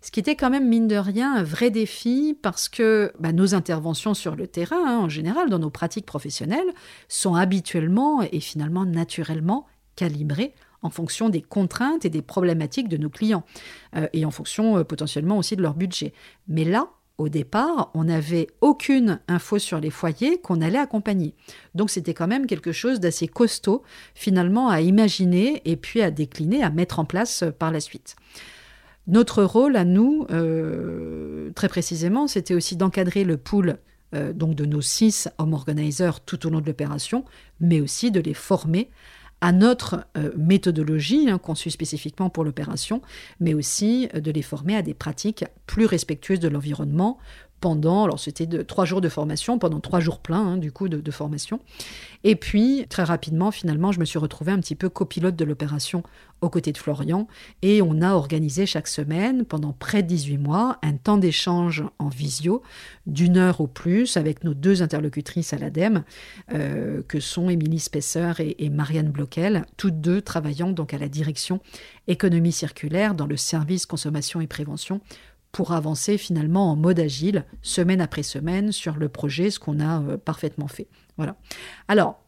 Ce 0.00 0.10
qui 0.10 0.20
était 0.20 0.36
quand 0.36 0.50
même, 0.50 0.68
mine 0.68 0.88
de 0.88 0.96
rien, 0.96 1.34
un 1.34 1.42
vrai 1.42 1.70
défi 1.70 2.36
parce 2.40 2.68
que 2.68 3.12
bah, 3.18 3.32
nos 3.32 3.54
interventions 3.54 4.14
sur 4.14 4.36
le 4.36 4.46
terrain, 4.46 4.84
hein, 4.86 4.98
en 4.98 5.08
général, 5.08 5.50
dans 5.50 5.58
nos 5.58 5.70
pratiques 5.70 6.06
professionnelles, 6.06 6.72
sont 7.08 7.34
habituellement 7.34 8.22
et 8.22 8.40
finalement 8.40 8.84
naturellement 8.84 9.66
calibrées 9.96 10.54
en 10.82 10.90
fonction 10.90 11.28
des 11.28 11.42
contraintes 11.42 12.04
et 12.04 12.10
des 12.10 12.22
problématiques 12.22 12.88
de 12.88 12.96
nos 12.96 13.10
clients 13.10 13.44
euh, 13.96 14.08
et 14.12 14.24
en 14.24 14.30
fonction 14.30 14.78
euh, 14.78 14.84
potentiellement 14.84 15.38
aussi 15.38 15.56
de 15.56 15.62
leur 15.62 15.74
budget. 15.74 16.12
Mais 16.48 16.64
là, 16.64 16.88
au 17.18 17.28
départ, 17.30 17.90
on 17.94 18.04
n'avait 18.04 18.48
aucune 18.60 19.20
info 19.26 19.58
sur 19.58 19.80
les 19.80 19.90
foyers 19.90 20.38
qu'on 20.38 20.60
allait 20.60 20.78
accompagner. 20.78 21.34
Donc 21.74 21.90
c'était 21.90 22.12
quand 22.12 22.26
même 22.26 22.46
quelque 22.46 22.72
chose 22.72 23.00
d'assez 23.00 23.26
costaud 23.26 23.82
finalement 24.14 24.68
à 24.68 24.82
imaginer 24.82 25.62
et 25.64 25.76
puis 25.76 26.02
à 26.02 26.10
décliner, 26.10 26.62
à 26.62 26.70
mettre 26.70 26.98
en 26.98 27.06
place 27.06 27.42
euh, 27.42 27.50
par 27.50 27.72
la 27.72 27.80
suite. 27.80 28.16
Notre 29.06 29.44
rôle 29.44 29.76
à 29.76 29.84
nous, 29.84 30.26
euh, 30.30 31.50
très 31.54 31.68
précisément, 31.68 32.26
c'était 32.26 32.54
aussi 32.54 32.76
d'encadrer 32.76 33.24
le 33.24 33.36
pool 33.36 33.78
euh, 34.14 34.32
de 34.32 34.66
nos 34.66 34.82
six 34.82 35.28
home 35.38 35.54
organizers 35.54 36.20
tout 36.20 36.46
au 36.46 36.50
long 36.50 36.60
de 36.60 36.66
l'opération, 36.66 37.24
mais 37.60 37.80
aussi 37.80 38.10
de 38.10 38.20
les 38.20 38.34
former 38.34 38.90
à 39.46 39.52
notre 39.52 40.08
méthodologie 40.36 41.30
hein, 41.30 41.38
conçue 41.38 41.70
spécifiquement 41.70 42.30
pour 42.30 42.42
l'opération, 42.42 43.00
mais 43.38 43.54
aussi 43.54 44.08
de 44.12 44.32
les 44.32 44.42
former 44.42 44.74
à 44.74 44.82
des 44.82 44.92
pratiques 44.92 45.44
plus 45.66 45.86
respectueuses 45.86 46.40
de 46.40 46.48
l'environnement, 46.48 47.18
pendant, 47.60 48.04
alors 48.04 48.18
c'était 48.18 48.46
de 48.46 48.62
trois 48.62 48.84
jours 48.84 49.00
de 49.00 49.08
formation, 49.08 49.58
pendant 49.58 49.80
trois 49.80 50.00
jours 50.00 50.20
pleins 50.20 50.46
hein, 50.46 50.56
du 50.56 50.72
coup 50.72 50.88
de, 50.88 51.10
formation. 51.10 51.60
Et 52.24 52.36
puis 52.36 52.86
très 52.88 53.04
rapidement, 53.04 53.50
finalement, 53.50 53.92
je 53.92 54.00
me 54.00 54.04
suis 54.04 54.18
retrouvée 54.18 54.52
un 54.52 54.60
petit 54.60 54.74
peu 54.74 54.88
copilote 54.88 55.36
de 55.36 55.44
l'opération 55.44 56.02
aux 56.42 56.50
côtés 56.50 56.72
de 56.72 56.76
Florian, 56.76 57.28
et 57.62 57.80
on 57.80 58.02
a 58.02 58.12
organisé 58.12 58.66
chaque 58.66 58.88
semaine, 58.88 59.46
pendant 59.46 59.72
près 59.72 60.02
de 60.02 60.08
18 60.08 60.36
mois, 60.36 60.78
un 60.82 60.94
temps 60.94 61.16
d'échange 61.16 61.82
en 61.98 62.08
visio 62.08 62.62
d'une 63.06 63.38
heure 63.38 63.62
au 63.62 63.66
plus 63.66 64.18
avec 64.18 64.44
nos 64.44 64.52
deux 64.52 64.82
interlocutrices 64.82 65.54
à 65.54 65.58
l'ADEME, 65.58 66.04
euh, 66.52 67.02
que 67.08 67.20
sont 67.20 67.48
Émilie 67.48 67.80
Spesser 67.80 68.32
et, 68.40 68.66
et 68.66 68.68
Marianne 68.68 69.10
Bloquel, 69.10 69.64
toutes 69.78 70.02
deux 70.02 70.20
travaillant 70.20 70.72
donc 70.72 70.92
à 70.92 70.98
la 70.98 71.08
direction 71.08 71.60
économie 72.06 72.52
circulaire 72.52 73.14
dans 73.14 73.26
le 73.26 73.36
service 73.36 73.86
consommation 73.86 74.40
et 74.40 74.46
prévention 74.46 75.00
pour 75.52 75.72
avancer 75.72 76.18
finalement 76.18 76.70
en 76.70 76.76
mode 76.76 77.00
agile, 77.00 77.44
semaine 77.62 78.00
après 78.00 78.22
semaine, 78.22 78.72
sur 78.72 78.96
le 78.96 79.08
projet, 79.08 79.50
ce 79.50 79.58
qu'on 79.58 79.80
a 79.80 80.02
euh, 80.02 80.16
parfaitement 80.16 80.68
fait. 80.68 80.88
Voilà. 81.16 81.36
Alors, 81.88 82.20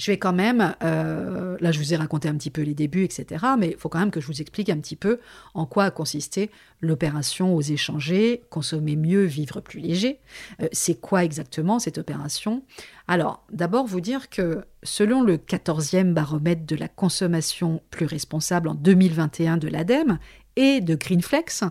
je 0.00 0.10
vais 0.10 0.18
quand 0.18 0.32
même, 0.32 0.74
euh, 0.82 1.56
là 1.60 1.72
je 1.72 1.78
vous 1.78 1.92
ai 1.92 1.96
raconté 1.96 2.28
un 2.28 2.34
petit 2.34 2.50
peu 2.50 2.62
les 2.62 2.74
débuts, 2.74 3.04
etc., 3.04 3.44
mais 3.58 3.72
il 3.72 3.76
faut 3.76 3.90
quand 3.90 3.98
même 3.98 4.10
que 4.10 4.20
je 4.20 4.26
vous 4.26 4.40
explique 4.40 4.70
un 4.70 4.78
petit 4.78 4.96
peu 4.96 5.20
en 5.52 5.66
quoi 5.66 5.84
a 5.84 5.90
consisté 5.90 6.50
l'opération 6.80 7.54
aux 7.54 7.60
échanger, 7.60 8.42
consommer 8.48 8.96
mieux, 8.96 9.24
vivre 9.24 9.60
plus 9.60 9.80
léger. 9.80 10.20
Euh, 10.62 10.68
c'est 10.72 10.98
quoi 10.98 11.22
exactement 11.22 11.78
cette 11.78 11.98
opération? 11.98 12.62
Alors, 13.08 13.44
d'abord 13.52 13.86
vous 13.86 14.00
dire 14.00 14.30
que 14.30 14.64
selon 14.82 15.22
le 15.22 15.36
14e 15.36 16.14
baromètre 16.14 16.64
de 16.64 16.76
la 16.76 16.88
consommation 16.88 17.82
plus 17.90 18.06
responsable 18.06 18.68
en 18.68 18.74
2021 18.74 19.58
de 19.58 19.68
l'ADEME 19.68 20.18
et 20.56 20.80
de 20.80 20.94
Greenflex, 20.94 21.64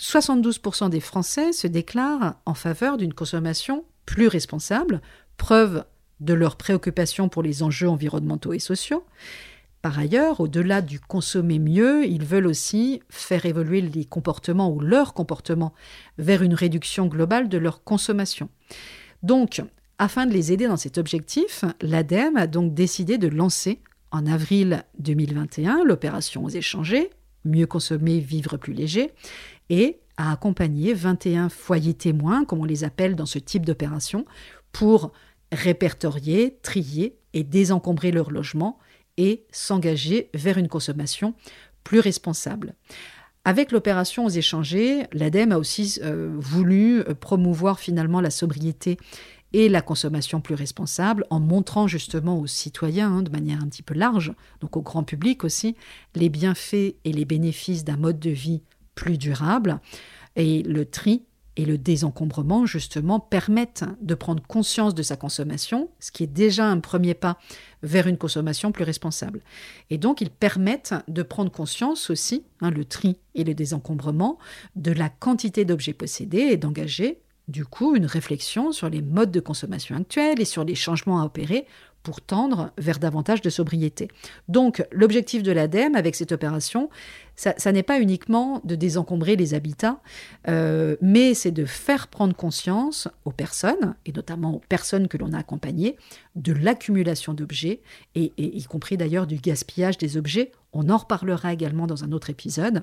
72% 0.00 0.90
des 0.90 1.00
Français 1.00 1.52
se 1.52 1.66
déclarent 1.66 2.36
en 2.46 2.54
faveur 2.54 2.96
d'une 2.96 3.14
consommation 3.14 3.84
plus 4.06 4.28
responsable, 4.28 5.00
preuve 5.36 5.84
de 6.20 6.34
leur 6.34 6.56
préoccupation 6.56 7.28
pour 7.28 7.42
les 7.42 7.62
enjeux 7.62 7.88
environnementaux 7.88 8.52
et 8.52 8.58
sociaux. 8.58 9.04
Par 9.82 9.98
ailleurs, 9.98 10.40
au-delà 10.40 10.82
du 10.82 10.98
consommer 10.98 11.58
mieux, 11.58 12.04
ils 12.04 12.24
veulent 12.24 12.48
aussi 12.48 13.00
faire 13.08 13.46
évoluer 13.46 13.80
les 13.80 14.04
comportements 14.04 14.72
ou 14.72 14.80
leur 14.80 15.14
comportement 15.14 15.72
vers 16.18 16.42
une 16.42 16.54
réduction 16.54 17.06
globale 17.06 17.48
de 17.48 17.58
leur 17.58 17.84
consommation. 17.84 18.48
Donc, 19.22 19.62
afin 19.98 20.26
de 20.26 20.32
les 20.32 20.52
aider 20.52 20.66
dans 20.66 20.76
cet 20.76 20.98
objectif, 20.98 21.64
l'ADEME 21.80 22.36
a 22.36 22.46
donc 22.46 22.74
décidé 22.74 23.18
de 23.18 23.28
lancer 23.28 23.80
en 24.10 24.26
avril 24.26 24.84
2021 24.98 25.84
l'opération 25.84 26.44
aux 26.44 26.48
échangés, 26.48 27.10
mieux 27.44 27.66
consommer, 27.66 28.18
vivre 28.18 28.56
plus 28.56 28.72
léger, 28.72 29.12
et 29.70 30.00
à 30.16 30.32
accompagner 30.32 30.94
21 30.94 31.48
foyers 31.48 31.94
témoins, 31.94 32.44
comme 32.44 32.60
on 32.60 32.64
les 32.64 32.84
appelle 32.84 33.14
dans 33.14 33.26
ce 33.26 33.38
type 33.38 33.64
d'opération, 33.64 34.24
pour 34.72 35.12
répertorier, 35.52 36.58
trier 36.62 37.18
et 37.32 37.44
désencombrer 37.44 38.10
leur 38.10 38.30
logement 38.30 38.78
et 39.16 39.44
s'engager 39.50 40.30
vers 40.34 40.58
une 40.58 40.68
consommation 40.68 41.34
plus 41.84 42.00
responsable. 42.00 42.74
Avec 43.44 43.72
l'opération 43.72 44.26
aux 44.26 44.30
échangés, 44.30 45.04
l'ADEME 45.12 45.52
a 45.52 45.58
aussi 45.58 45.98
euh, 46.02 46.34
voulu 46.36 47.00
euh, 47.00 47.14
promouvoir 47.14 47.80
finalement 47.80 48.20
la 48.20 48.30
sobriété 48.30 48.98
et 49.52 49.68
la 49.68 49.80
consommation 49.80 50.40
plus 50.40 50.54
responsable 50.54 51.24
en 51.30 51.40
montrant 51.40 51.86
justement 51.86 52.38
aux 52.38 52.46
citoyens 52.46 53.10
hein, 53.10 53.22
de 53.22 53.30
manière 53.30 53.62
un 53.62 53.68
petit 53.68 53.82
peu 53.82 53.94
large, 53.94 54.34
donc 54.60 54.76
au 54.76 54.82
grand 54.82 55.02
public 55.02 55.44
aussi, 55.44 55.76
les 56.14 56.28
bienfaits 56.28 56.96
et 57.04 57.12
les 57.12 57.24
bénéfices 57.24 57.84
d'un 57.84 57.96
mode 57.96 58.18
de 58.18 58.30
vie 58.30 58.62
plus 58.98 59.16
durable. 59.16 59.78
Et 60.34 60.64
le 60.64 60.84
tri 60.84 61.22
et 61.56 61.64
le 61.64 61.78
désencombrement, 61.78 62.66
justement, 62.66 63.20
permettent 63.20 63.84
de 64.00 64.14
prendre 64.14 64.42
conscience 64.42 64.94
de 64.94 65.02
sa 65.02 65.16
consommation, 65.16 65.88
ce 66.00 66.10
qui 66.10 66.24
est 66.24 66.28
déjà 66.28 66.66
un 66.66 66.80
premier 66.80 67.14
pas 67.14 67.38
vers 67.84 68.08
une 68.08 68.18
consommation 68.18 68.72
plus 68.72 68.82
responsable. 68.82 69.40
Et 69.90 69.98
donc, 69.98 70.20
ils 70.20 70.30
permettent 70.30 70.94
de 71.06 71.22
prendre 71.22 71.50
conscience 71.50 72.10
aussi, 72.10 72.44
hein, 72.60 72.70
le 72.70 72.84
tri 72.84 73.18
et 73.36 73.44
le 73.44 73.54
désencombrement, 73.54 74.38
de 74.74 74.90
la 74.90 75.08
quantité 75.08 75.64
d'objets 75.64 75.94
possédés 75.94 76.48
et 76.50 76.56
d'engager, 76.56 77.20
du 77.46 77.64
coup, 77.64 77.94
une 77.94 78.06
réflexion 78.06 78.72
sur 78.72 78.90
les 78.90 79.00
modes 79.00 79.30
de 79.30 79.40
consommation 79.40 79.96
actuels 79.96 80.40
et 80.40 80.44
sur 80.44 80.64
les 80.64 80.74
changements 80.74 81.20
à 81.20 81.24
opérer 81.24 81.66
pour 82.02 82.20
tendre 82.20 82.72
vers 82.78 82.98
davantage 82.98 83.42
de 83.42 83.50
sobriété. 83.50 84.08
Donc 84.48 84.84
l'objectif 84.92 85.42
de 85.42 85.52
l'ADEME 85.52 85.94
avec 85.94 86.14
cette 86.14 86.32
opération, 86.32 86.88
ça, 87.36 87.72
n'est 87.72 87.84
pas 87.84 88.00
uniquement 88.00 88.60
de 88.64 88.74
désencombrer 88.74 89.36
les 89.36 89.54
habitats, 89.54 90.00
euh, 90.48 90.96
mais 91.00 91.34
c'est 91.34 91.52
de 91.52 91.64
faire 91.64 92.08
prendre 92.08 92.34
conscience 92.34 93.06
aux 93.24 93.30
personnes, 93.30 93.94
et 94.06 94.12
notamment 94.12 94.56
aux 94.56 94.62
personnes 94.68 95.06
que 95.06 95.16
l'on 95.16 95.32
a 95.32 95.38
accompagnées, 95.38 95.96
de 96.34 96.52
l'accumulation 96.52 97.34
d'objets, 97.34 97.80
et, 98.16 98.32
y 98.36 98.64
compris 98.64 98.96
d'ailleurs 98.96 99.28
du 99.28 99.36
gaspillage 99.36 99.98
des 99.98 100.16
objets, 100.16 100.50
on 100.72 100.90
en 100.90 100.96
reparlera 100.96 101.52
également 101.52 101.86
dans 101.86 102.02
un 102.02 102.10
autre 102.10 102.28
épisode, 102.28 102.82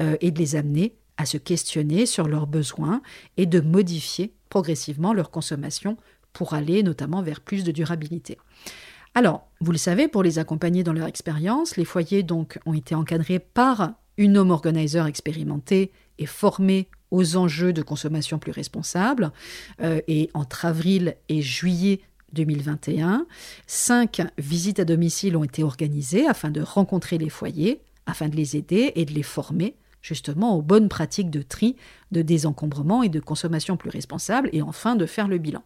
euh, 0.00 0.16
et 0.20 0.32
de 0.32 0.38
les 0.40 0.56
amener 0.56 0.96
à 1.16 1.24
se 1.24 1.36
questionner 1.36 2.06
sur 2.06 2.26
leurs 2.26 2.48
besoins 2.48 3.02
et 3.36 3.46
de 3.46 3.60
modifier 3.60 4.34
progressivement 4.48 5.12
leur 5.12 5.30
consommation 5.30 5.96
pour 6.32 6.54
aller 6.54 6.82
notamment 6.82 7.22
vers 7.22 7.40
plus 7.40 7.62
de 7.62 7.72
durabilité. 7.72 8.38
Alors, 9.14 9.46
vous 9.60 9.72
le 9.72 9.78
savez, 9.78 10.08
pour 10.08 10.22
les 10.22 10.38
accompagner 10.38 10.82
dans 10.82 10.92
leur 10.92 11.06
expérience, 11.06 11.76
les 11.76 11.84
foyers 11.84 12.22
donc 12.22 12.58
ont 12.64 12.72
été 12.72 12.94
encadrés 12.94 13.38
par 13.38 13.92
une 14.16 14.36
home 14.38 14.50
organizer 14.50 15.06
expérimentée 15.06 15.92
et 16.18 16.26
formée 16.26 16.88
aux 17.10 17.36
enjeux 17.36 17.72
de 17.72 17.82
consommation 17.82 18.38
plus 18.38 18.52
responsable. 18.52 19.32
Euh, 19.80 20.00
et 20.08 20.30
entre 20.34 20.64
avril 20.64 21.16
et 21.28 21.42
juillet 21.42 22.00
2021, 22.32 23.26
cinq 23.66 24.22
visites 24.38 24.80
à 24.80 24.84
domicile 24.84 25.36
ont 25.36 25.44
été 25.44 25.62
organisées 25.62 26.26
afin 26.26 26.50
de 26.50 26.62
rencontrer 26.62 27.18
les 27.18 27.28
foyers, 27.28 27.82
afin 28.06 28.28
de 28.28 28.36
les 28.36 28.56
aider 28.56 28.92
et 28.94 29.04
de 29.04 29.12
les 29.12 29.22
former 29.22 29.76
justement 30.00 30.56
aux 30.56 30.62
bonnes 30.62 30.88
pratiques 30.88 31.30
de 31.30 31.42
tri, 31.42 31.76
de 32.10 32.22
désencombrement 32.22 33.02
et 33.02 33.08
de 33.08 33.20
consommation 33.20 33.76
plus 33.76 33.90
responsable, 33.90 34.50
et 34.52 34.60
enfin 34.60 34.96
de 34.96 35.06
faire 35.06 35.28
le 35.28 35.38
bilan. 35.38 35.62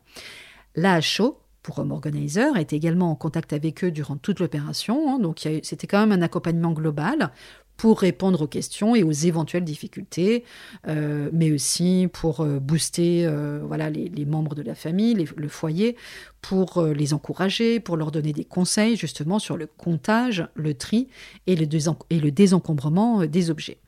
L'AHO, 0.74 1.38
pour 1.66 1.80
Home 1.80 1.90
Organizer, 1.90 2.56
est 2.56 2.72
également 2.72 3.10
en 3.10 3.16
contact 3.16 3.52
avec 3.52 3.82
eux 3.82 3.90
durant 3.90 4.16
toute 4.16 4.38
l'opération. 4.38 5.10
Hein. 5.10 5.18
donc 5.18 5.40
c'était 5.64 5.88
quand 5.88 5.98
même 5.98 6.12
un 6.12 6.22
accompagnement 6.22 6.70
global 6.70 7.32
pour 7.76 7.98
répondre 7.98 8.42
aux 8.42 8.46
questions 8.46 8.94
et 8.94 9.02
aux 9.02 9.10
éventuelles 9.10 9.64
difficultés, 9.64 10.44
euh, 10.86 11.28
mais 11.32 11.50
aussi 11.50 12.08
pour 12.12 12.40
euh, 12.40 12.60
booster 12.60 13.26
euh, 13.26 13.58
voilà, 13.66 13.90
les, 13.90 14.24
membres 14.24 14.54
de 14.54 14.62
la 14.62 14.76
famille, 14.76 15.26
le 15.36 15.48
foyer, 15.48 15.96
pour 16.40 16.84
les 16.84 17.12
encourager, 17.12 17.80
pour 17.80 17.96
leur 17.96 18.12
donner 18.12 18.32
des 18.32 18.44
conseils 18.44 18.96
justement 18.96 19.40
sur 19.40 19.56
le 19.56 19.66
comptage, 19.66 20.46
le 20.54 20.72
tri 20.74 21.08
et 21.48 21.56
le, 21.56 21.66
et 22.10 22.20
le 22.20 22.30
désencombrement 22.30 23.26
des 23.26 23.50
objets. 23.50 23.78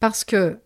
Parce 0.00 0.22
que 0.22 0.58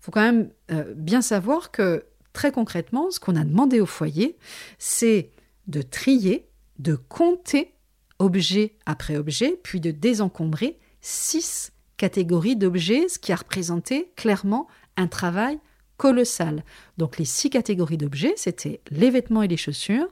faut 0.00 0.10
quand 0.10 0.20
même 0.20 0.48
bien 0.96 1.22
savoir 1.22 1.70
que 1.70 2.02
Très 2.38 2.52
concrètement, 2.52 3.10
ce 3.10 3.18
qu'on 3.18 3.34
a 3.34 3.42
demandé 3.42 3.80
au 3.80 3.86
foyer, 3.86 4.36
c'est 4.78 5.30
de 5.68 5.82
trier, 5.82 6.48
de 6.78 6.96
compter 6.96 7.74
objet 8.18 8.74
après 8.86 9.16
objet, 9.16 9.58
puis 9.62 9.80
de 9.80 9.90
désencombrer 9.90 10.78
six 11.00 11.72
catégories 11.96 12.56
d'objets, 12.56 13.08
ce 13.08 13.18
qui 13.18 13.32
a 13.32 13.36
représenté 13.36 14.10
clairement 14.16 14.66
un 14.96 15.06
travail 15.06 15.58
colossal. 15.96 16.64
Donc 16.96 17.18
les 17.18 17.24
six 17.24 17.50
catégories 17.50 17.98
d'objets, 17.98 18.34
c'était 18.36 18.80
les 18.90 19.10
vêtements 19.10 19.42
et 19.42 19.48
les 19.48 19.56
chaussures, 19.56 20.08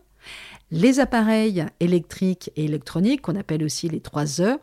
les 0.71 1.01
appareils 1.01 1.65
électriques 1.81 2.51
et 2.57 2.65
électroniques, 2.65 3.23
qu'on 3.23 3.37
appelle 3.37 3.63
aussi 3.63 3.89
les 3.89 4.01
trois 4.01 4.41
heures, 4.41 4.59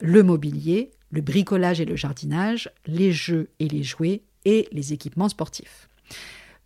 le 0.00 0.22
mobilier, 0.22 0.90
le 1.10 1.20
bricolage 1.20 1.80
et 1.80 1.84
le 1.84 1.96
jardinage, 1.96 2.70
les 2.86 3.12
jeux 3.12 3.50
et 3.58 3.68
les 3.68 3.82
jouets 3.82 4.22
et 4.44 4.68
les 4.72 4.92
équipements 4.92 5.28
sportifs. 5.28 5.88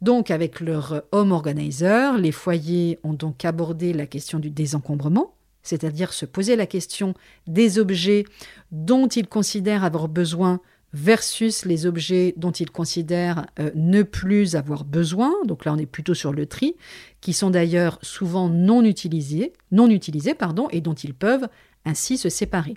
Donc, 0.00 0.30
avec 0.30 0.61
leur 0.61 1.02
home 1.12 1.33
organizer, 1.33 2.18
les 2.18 2.33
foyers 2.33 2.98
ont 3.04 3.14
donc 3.14 3.44
abordé 3.44 3.92
la 3.92 4.07
question 4.07 4.38
du 4.38 4.50
désencombrement, 4.50 5.35
c'est-à-dire 5.62 6.12
se 6.12 6.26
poser 6.26 6.57
la 6.57 6.66
question 6.66 7.14
des 7.46 7.78
objets 7.78 8.24
dont 8.70 9.09
ils 9.09 9.28
considèrent 9.28 9.85
avoir 9.85 10.09
besoin 10.09 10.61
versus 10.94 11.64
les 11.64 11.87
objets 11.87 12.35
dont 12.37 12.52
ils 12.52 12.70
considèrent 12.70 13.46
euh, 13.59 13.70
ne 13.74 14.02
plus 14.02 14.54
avoir 14.54 14.85
besoin. 14.85 15.35
Donc 15.44 15.64
là, 15.64 15.72
on 15.74 15.78
est 15.78 15.87
plutôt 15.87 16.14
sur 16.14 16.33
le 16.33 16.46
tri, 16.46 16.76
qui 17.20 17.33
sont 17.33 17.50
d'ailleurs 17.50 17.98
souvent 18.00 18.48
non 18.48 18.85
utilisés, 18.85 19.52
non 19.72 19.90
utilisés 19.90 20.35
pardon, 20.35 20.68
et 20.70 20.80
dont 20.80 20.94
ils 20.94 21.14
peuvent 21.14 21.48
ainsi 21.85 22.16
se 22.16 22.28
séparer. 22.28 22.74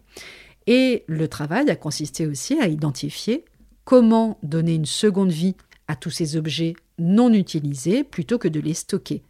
Et 0.65 1.05
le 1.07 1.27
travail 1.27 1.69
a 1.69 1.75
consisté 1.75 2.25
aussi 2.25 2.59
à 2.59 2.67
identifier 2.67 3.45
comment 3.85 4.37
donner 4.43 4.73
une 4.73 4.85
seconde 4.85 5.31
vie 5.31 5.55
à 5.87 5.95
tous 5.95 6.09
ces 6.09 6.35
objets 6.35 6.73
non 6.97 7.33
utilisés 7.33 8.03
plutôt 8.03 8.37
que 8.37 8.47
de 8.47 8.59
les 8.59 8.73
stocker. 8.73 9.23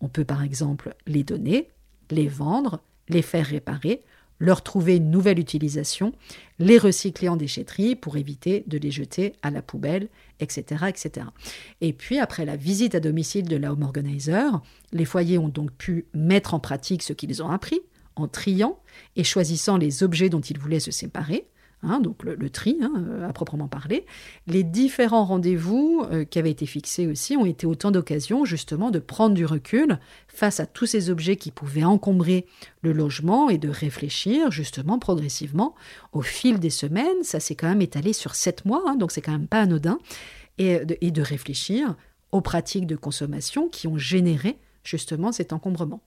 On 0.00 0.08
peut 0.08 0.24
par 0.24 0.42
exemple 0.42 0.94
les 1.06 1.24
donner, 1.24 1.68
les 2.10 2.28
vendre, 2.28 2.80
les 3.08 3.22
faire 3.22 3.46
réparer, 3.46 4.02
leur 4.40 4.62
trouver 4.62 4.96
une 4.96 5.10
nouvelle 5.10 5.38
utilisation, 5.38 6.12
les 6.58 6.78
recycler 6.78 7.28
en 7.28 7.36
déchetterie 7.36 7.94
pour 7.94 8.16
éviter 8.16 8.64
de 8.66 8.78
les 8.78 8.90
jeter 8.90 9.34
à 9.42 9.50
la 9.50 9.62
poubelle, 9.62 10.08
etc. 10.40 10.86
etc. 10.88 11.26
Et 11.80 11.92
puis, 11.92 12.18
après 12.18 12.44
la 12.44 12.56
visite 12.56 12.94
à 12.94 13.00
domicile 13.00 13.48
de 13.48 13.56
la 13.56 13.72
Home 13.72 13.82
Organizer, 13.82 14.60
les 14.92 15.04
foyers 15.04 15.38
ont 15.38 15.48
donc 15.48 15.72
pu 15.72 16.06
mettre 16.14 16.54
en 16.54 16.60
pratique 16.60 17.02
ce 17.02 17.12
qu'ils 17.12 17.42
ont 17.42 17.50
appris 17.50 17.80
en 18.16 18.28
triant 18.28 18.78
et 19.16 19.24
choisissant 19.24 19.76
les 19.76 20.02
objets 20.02 20.28
dont 20.28 20.40
ils 20.40 20.58
voulaient 20.58 20.80
se 20.80 20.90
séparer, 20.90 21.46
Hein, 21.86 22.00
donc 22.00 22.22
le, 22.22 22.50
tri 22.50 22.78
hein, 22.80 22.92
euh, 22.96 23.28
à 23.28 23.32
proprement 23.32 23.68
parler. 23.68 24.06
Les 24.46 24.62
différents 24.62 25.24
rendez-vous 25.24 26.04
euh, 26.10 26.24
qui 26.24 26.38
avaient 26.38 26.50
été 26.50 26.66
fixés 26.66 27.06
aussi 27.06 27.36
ont 27.36 27.44
été 27.44 27.66
autant 27.66 27.90
d'occasions 27.90 28.44
justement 28.44 28.90
de 28.90 28.98
prendre 28.98 29.34
du 29.34 29.44
recul 29.44 29.98
face 30.28 30.60
à 30.60 30.66
tous 30.66 30.86
ces 30.86 31.10
objets 31.10 31.36
qui 31.36 31.50
pouvaient 31.50 31.84
encombrer 31.84 32.46
le 32.82 32.92
logement 32.92 33.50
et 33.50 33.58
de 33.58 33.68
réfléchir 33.68 34.50
justement 34.50 34.98
progressivement 34.98 35.74
au 36.12 36.22
fil 36.22 36.58
des 36.58 36.70
semaines. 36.70 37.22
Ça 37.22 37.40
s'est 37.40 37.54
quand 37.54 37.68
même 37.68 37.82
étalé 37.82 38.12
sur 38.12 38.34
sept 38.34 38.64
mois, 38.64 38.82
hein, 38.86 38.96
donc 38.96 39.12
c'est 39.12 39.22
quand 39.22 39.32
même 39.32 39.48
pas 39.48 39.60
anodin, 39.60 39.98
et 40.58 40.80
et 41.00 41.10
de 41.10 41.22
réfléchir 41.22 41.96
aux 42.32 42.40
pratiques 42.40 42.86
de 42.86 42.96
consommation 42.96 43.68
qui 43.68 43.86
ont 43.86 43.98
généré 43.98 44.58
justement 44.82 45.32
cet 45.32 45.52
encombrement. 45.52 46.02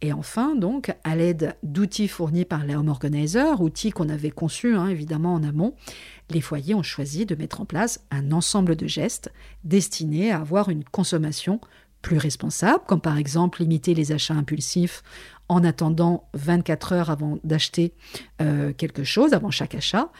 Et 0.00 0.12
enfin, 0.12 0.54
donc, 0.54 0.94
à 1.04 1.16
l'aide 1.16 1.56
d'outils 1.62 2.08
fournis 2.08 2.44
par 2.44 2.66
la 2.66 2.78
Home 2.78 2.88
Organizer, 2.88 3.60
outils 3.60 3.90
qu'on 3.90 4.08
avait 4.08 4.30
conçus 4.30 4.74
hein, 4.74 4.88
évidemment 4.88 5.34
en 5.34 5.42
amont, 5.42 5.74
les 6.30 6.40
foyers 6.40 6.74
ont 6.74 6.82
choisi 6.82 7.26
de 7.26 7.34
mettre 7.34 7.60
en 7.60 7.64
place 7.64 8.04
un 8.10 8.32
ensemble 8.32 8.76
de 8.76 8.86
gestes 8.86 9.32
destinés 9.64 10.30
à 10.30 10.40
avoir 10.40 10.68
une 10.68 10.84
consommation 10.84 11.60
plus 12.02 12.18
responsable, 12.18 12.84
comme 12.86 13.00
par 13.00 13.16
exemple 13.16 13.62
limiter 13.62 13.94
les 13.94 14.12
achats 14.12 14.34
impulsifs 14.34 15.02
en 15.48 15.64
attendant 15.64 16.28
24 16.34 16.92
heures 16.92 17.10
avant 17.10 17.38
d'acheter 17.44 17.94
euh, 18.42 18.72
quelque 18.74 19.04
chose, 19.04 19.32
avant 19.32 19.50
chaque 19.50 19.74
achat. 19.74 20.10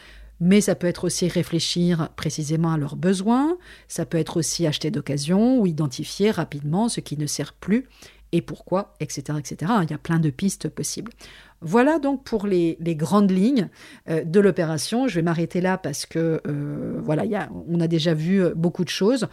Mais 0.41 0.59
ça 0.59 0.75
peut 0.75 0.87
être 0.87 1.05
aussi 1.05 1.29
réfléchir 1.29 2.09
précisément 2.17 2.73
à 2.73 2.77
leurs 2.77 2.97
besoins, 2.97 3.57
ça 3.87 4.05
peut 4.05 4.17
être 4.17 4.37
aussi 4.37 4.67
acheter 4.67 4.91
d'occasion 4.91 5.61
ou 5.61 5.65
identifier 5.65 6.29
rapidement 6.29 6.89
ce 6.89 6.99
qui 6.99 7.17
ne 7.17 7.25
sert 7.25 7.53
plus 7.53 7.87
et 8.35 8.41
pourquoi, 8.41 8.95
etc., 8.99 9.39
etc. 9.39 9.71
Il 9.83 9.89
y 9.89 9.93
a 9.93 9.97
plein 9.97 10.19
de 10.19 10.29
pistes 10.29 10.67
possibles. 10.67 11.13
Voilà 11.61 11.99
donc 11.99 12.25
pour 12.25 12.47
les, 12.47 12.77
grandes 12.81 13.31
lignes 13.31 13.69
euh, 14.09 14.25
de 14.25 14.39
l'opération. 14.41 15.07
Je 15.07 15.15
vais 15.15 15.21
m'arrêter 15.21 15.61
là 15.61 15.77
parce 15.77 16.05
que 16.05 16.41
euh, 16.45 16.99
voilà, 17.01 17.23
on 17.69 17.79
a 17.79 17.87
déjà 17.87 18.13
vu 18.13 18.43
euh, 18.43 18.53
beaucoup 18.53 18.83
de 18.83 18.89
choses. 18.89 19.27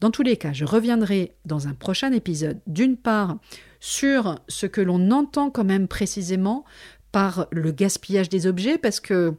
Dans 0.00 0.10
tous 0.10 0.22
les 0.22 0.36
cas, 0.36 0.52
je 0.52 0.66
reviendrai 0.66 1.32
dans 1.46 1.66
un 1.66 1.72
prochain 1.72 2.12
épisode, 2.12 2.60
d'une 2.66 2.98
part, 2.98 3.38
sur 3.80 4.36
ce 4.48 4.66
que 4.66 4.82
l'on 4.82 5.10
entend 5.10 5.48
quand 5.48 5.64
même 5.64 5.88
précisément 5.88 6.64
par 7.10 7.46
le 7.50 7.72
gaspillage 7.72 8.28
des 8.28 8.46
objets, 8.46 8.76
parce 8.76 9.00
que 9.00 9.34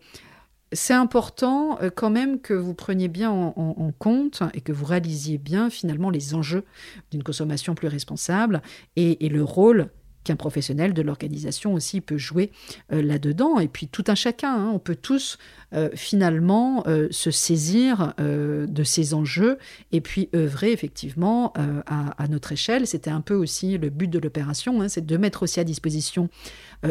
c'est 0.73 0.93
important 0.93 1.79
euh, 1.81 1.89
quand 1.93 2.09
même 2.09 2.39
que 2.39 2.53
vous 2.53 2.73
preniez 2.73 3.07
bien 3.07 3.31
en, 3.31 3.91
compte 3.97 4.43
et 4.53 4.61
que 4.61 4.71
vous 4.71 4.85
réalisiez 4.85 5.37
bien 5.37 5.69
finalement 5.69 6.09
les 6.09 6.33
enjeux 6.33 6.63
d'une 7.11 7.23
consommation 7.23 7.75
plus 7.75 7.87
responsable 7.87 8.61
et, 8.95 9.29
le 9.29 9.43
rôle 9.43 9.89
qu'un 10.23 10.35
professionnel 10.35 10.93
de 10.93 11.01
l'organisation 11.01 11.73
aussi 11.73 12.01
peut 12.01 12.17
jouer 12.17 12.51
euh, 12.91 13.01
là-dedans. 13.01 13.59
Et 13.59 13.67
puis 13.67 13.87
tout 13.87 14.03
un 14.07 14.15
chacun, 14.15 14.53
hein. 14.53 14.71
on 14.73 14.79
peut 14.79 14.95
tous 14.95 15.37
euh, 15.73 15.89
finalement 15.95 16.83
euh, 16.87 17.07
se 17.11 17.31
saisir 17.31 18.13
de 18.17 18.83
ces 18.83 19.13
enjeux 19.13 19.57
et 19.91 20.01
puis 20.01 20.29
œuvrer 20.35 20.71
effectivement 20.71 21.53
à, 21.87 22.27
notre 22.27 22.51
échelle. 22.51 22.87
C'était 22.87 23.09
un 23.09 23.21
peu 23.21 23.33
aussi 23.33 23.77
le 23.77 23.89
but 23.89 24.09
de 24.09 24.19
l'opération, 24.19 24.81
hein, 24.81 24.89
c'est 24.89 25.05
de 25.05 25.17
mettre 25.17 25.43
aussi 25.43 25.59
à 25.59 25.63
disposition 25.63 26.29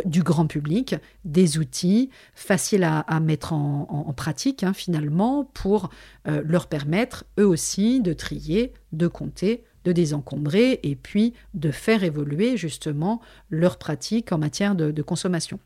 du 0.05 0.23
grand 0.23 0.47
public 0.47 0.95
des 1.25 1.59
outils 1.59 2.11
faciles 2.35 2.85
à, 2.85 3.21
mettre 3.21 3.53
en, 3.53 4.13
pratique 4.17 4.63
hein, 4.63 4.73
finalement 4.73 5.45
pour 5.55 5.91
leur 6.27 6.67
permettre 6.67 7.25
eux 7.39 7.47
aussi 7.47 8.01
de 8.01 8.13
trier, 8.13 8.73
de 8.93 9.07
compter, 9.07 9.65
de 9.85 9.93
désencombrer 9.93 10.81
et 10.83 10.97
puis 10.97 11.35
de 11.55 11.71
faire 11.71 12.05
évoluer 12.05 12.57
justement 12.57 13.21
leurs 13.51 13.79
pratiques 13.79 14.33
en 14.33 14.39
matière 14.39 14.75
de, 14.75 15.03
consommation. 15.03 15.59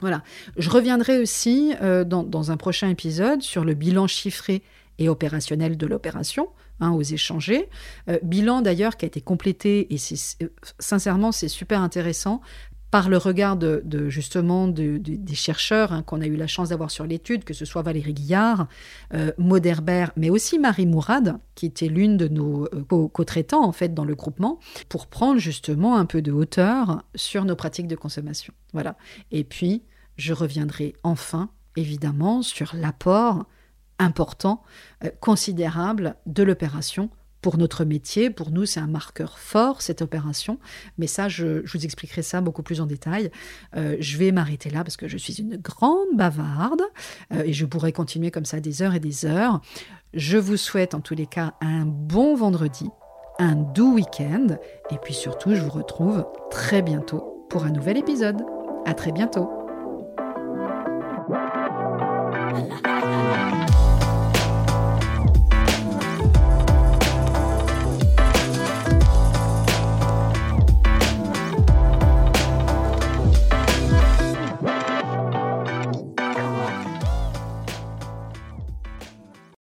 Voilà. 0.00 0.22
Je 0.56 0.70
reviendrai 0.70 1.18
aussi 1.18 1.74
euh, 1.80 2.04
dans, 2.04 2.50
un 2.50 2.56
prochain 2.56 2.88
épisode 2.88 3.42
sur 3.42 3.64
le 3.64 3.74
bilan 3.74 4.06
chiffré 4.06 4.62
et 4.98 5.08
opérationnel 5.08 5.76
de 5.76 5.86
l'opération, 5.86 6.48
hein, 6.80 6.92
aux 6.92 7.02
échangés. 7.02 7.68
Euh, 8.08 8.18
bilan 8.22 8.60
d'ailleurs 8.60 8.96
qui 8.96 9.06
a 9.06 9.08
été 9.08 9.20
complété 9.20 9.92
et 9.92 9.98
euh, 10.42 10.48
sincèrement 10.78 11.32
c'est 11.32 11.48
super 11.48 11.80
intéressant 11.80 12.40
par 12.94 13.08
le 13.08 13.16
regard 13.16 13.56
de, 13.56 14.08
justement 14.08 14.68
des 14.68 15.34
chercheurs 15.34 15.92
hein, 15.92 16.04
qu'on 16.04 16.20
a 16.20 16.26
eu 16.26 16.36
la 16.36 16.46
chance 16.46 16.68
d'avoir 16.68 16.92
sur 16.92 17.04
l'étude, 17.06 17.42
que 17.42 17.52
ce 17.52 17.64
soit 17.64 17.82
Valérie 17.82 18.14
Guillard, 18.14 18.68
euh, 19.14 19.32
Maud 19.36 19.66
Herbert, 19.66 20.12
mais 20.14 20.30
aussi 20.30 20.60
Marie 20.60 20.86
Mourad, 20.86 21.40
qui 21.56 21.66
était 21.66 21.88
l'une 21.88 22.16
de 22.16 22.28
nos 22.28 22.66
euh, 22.66 23.08
co-traitants 23.08 23.64
en 23.64 23.72
fait 23.72 23.94
dans 23.94 24.04
le 24.04 24.14
groupement, 24.14 24.60
pour 24.88 25.08
prendre 25.08 25.40
justement 25.40 25.96
un 25.96 26.06
peu 26.06 26.22
de 26.22 26.30
hauteur 26.30 27.02
sur 27.16 27.44
nos 27.44 27.56
pratiques 27.56 27.88
de 27.88 27.96
consommation. 27.96 28.54
Voilà. 28.74 28.96
Et 29.32 29.42
puis, 29.42 29.82
je 30.16 30.32
reviendrai 30.32 30.94
enfin, 31.02 31.50
évidemment, 31.74 32.42
sur 32.42 32.76
l'apport 32.76 33.44
important, 33.98 34.62
euh, 35.02 35.10
considérable 35.18 36.14
de 36.26 36.44
l'opération 36.44 37.10
pour 37.44 37.58
notre 37.58 37.84
métier. 37.84 38.30
Pour 38.30 38.50
nous, 38.50 38.64
c'est 38.64 38.80
un 38.80 38.86
marqueur 38.86 39.38
fort, 39.38 39.82
cette 39.82 40.00
opération. 40.00 40.58
Mais 40.96 41.06
ça, 41.06 41.28
je, 41.28 41.62
vous 41.70 41.84
expliquerai 41.84 42.22
ça 42.22 42.40
beaucoup 42.40 42.62
plus 42.62 42.80
en 42.80 42.86
détail. 42.86 43.30
Euh, 43.76 43.98
je 44.00 44.16
vais 44.16 44.32
m'arrêter 44.32 44.70
là 44.70 44.82
parce 44.82 44.96
que 44.96 45.08
je 45.08 45.18
suis 45.18 45.34
une 45.34 45.58
grande 45.58 46.08
bavarde 46.14 46.80
euh, 47.34 47.42
et 47.44 47.52
je 47.52 47.66
pourrais 47.66 47.92
continuer 47.92 48.30
comme 48.30 48.46
ça 48.46 48.60
des 48.60 48.80
heures 48.80 48.94
et 48.94 48.98
des 48.98 49.26
heures. 49.26 49.60
Je 50.14 50.38
vous 50.38 50.56
souhaite 50.56 50.94
en 50.94 51.00
tous 51.00 51.14
les 51.14 51.26
cas 51.26 51.52
un 51.60 51.84
bon 51.84 52.34
vendredi, 52.34 52.88
un 53.38 53.56
doux 53.56 53.92
week-end 53.92 54.46
et 54.90 54.96
puis 55.02 55.12
surtout, 55.12 55.54
je 55.54 55.60
vous 55.60 55.68
retrouve 55.68 56.24
très 56.50 56.80
bientôt 56.80 57.46
pour 57.50 57.64
un 57.64 57.70
nouvel 57.72 57.98
épisode. 57.98 58.40
À 58.86 58.94
très 58.94 59.12
bientôt. 59.12 59.50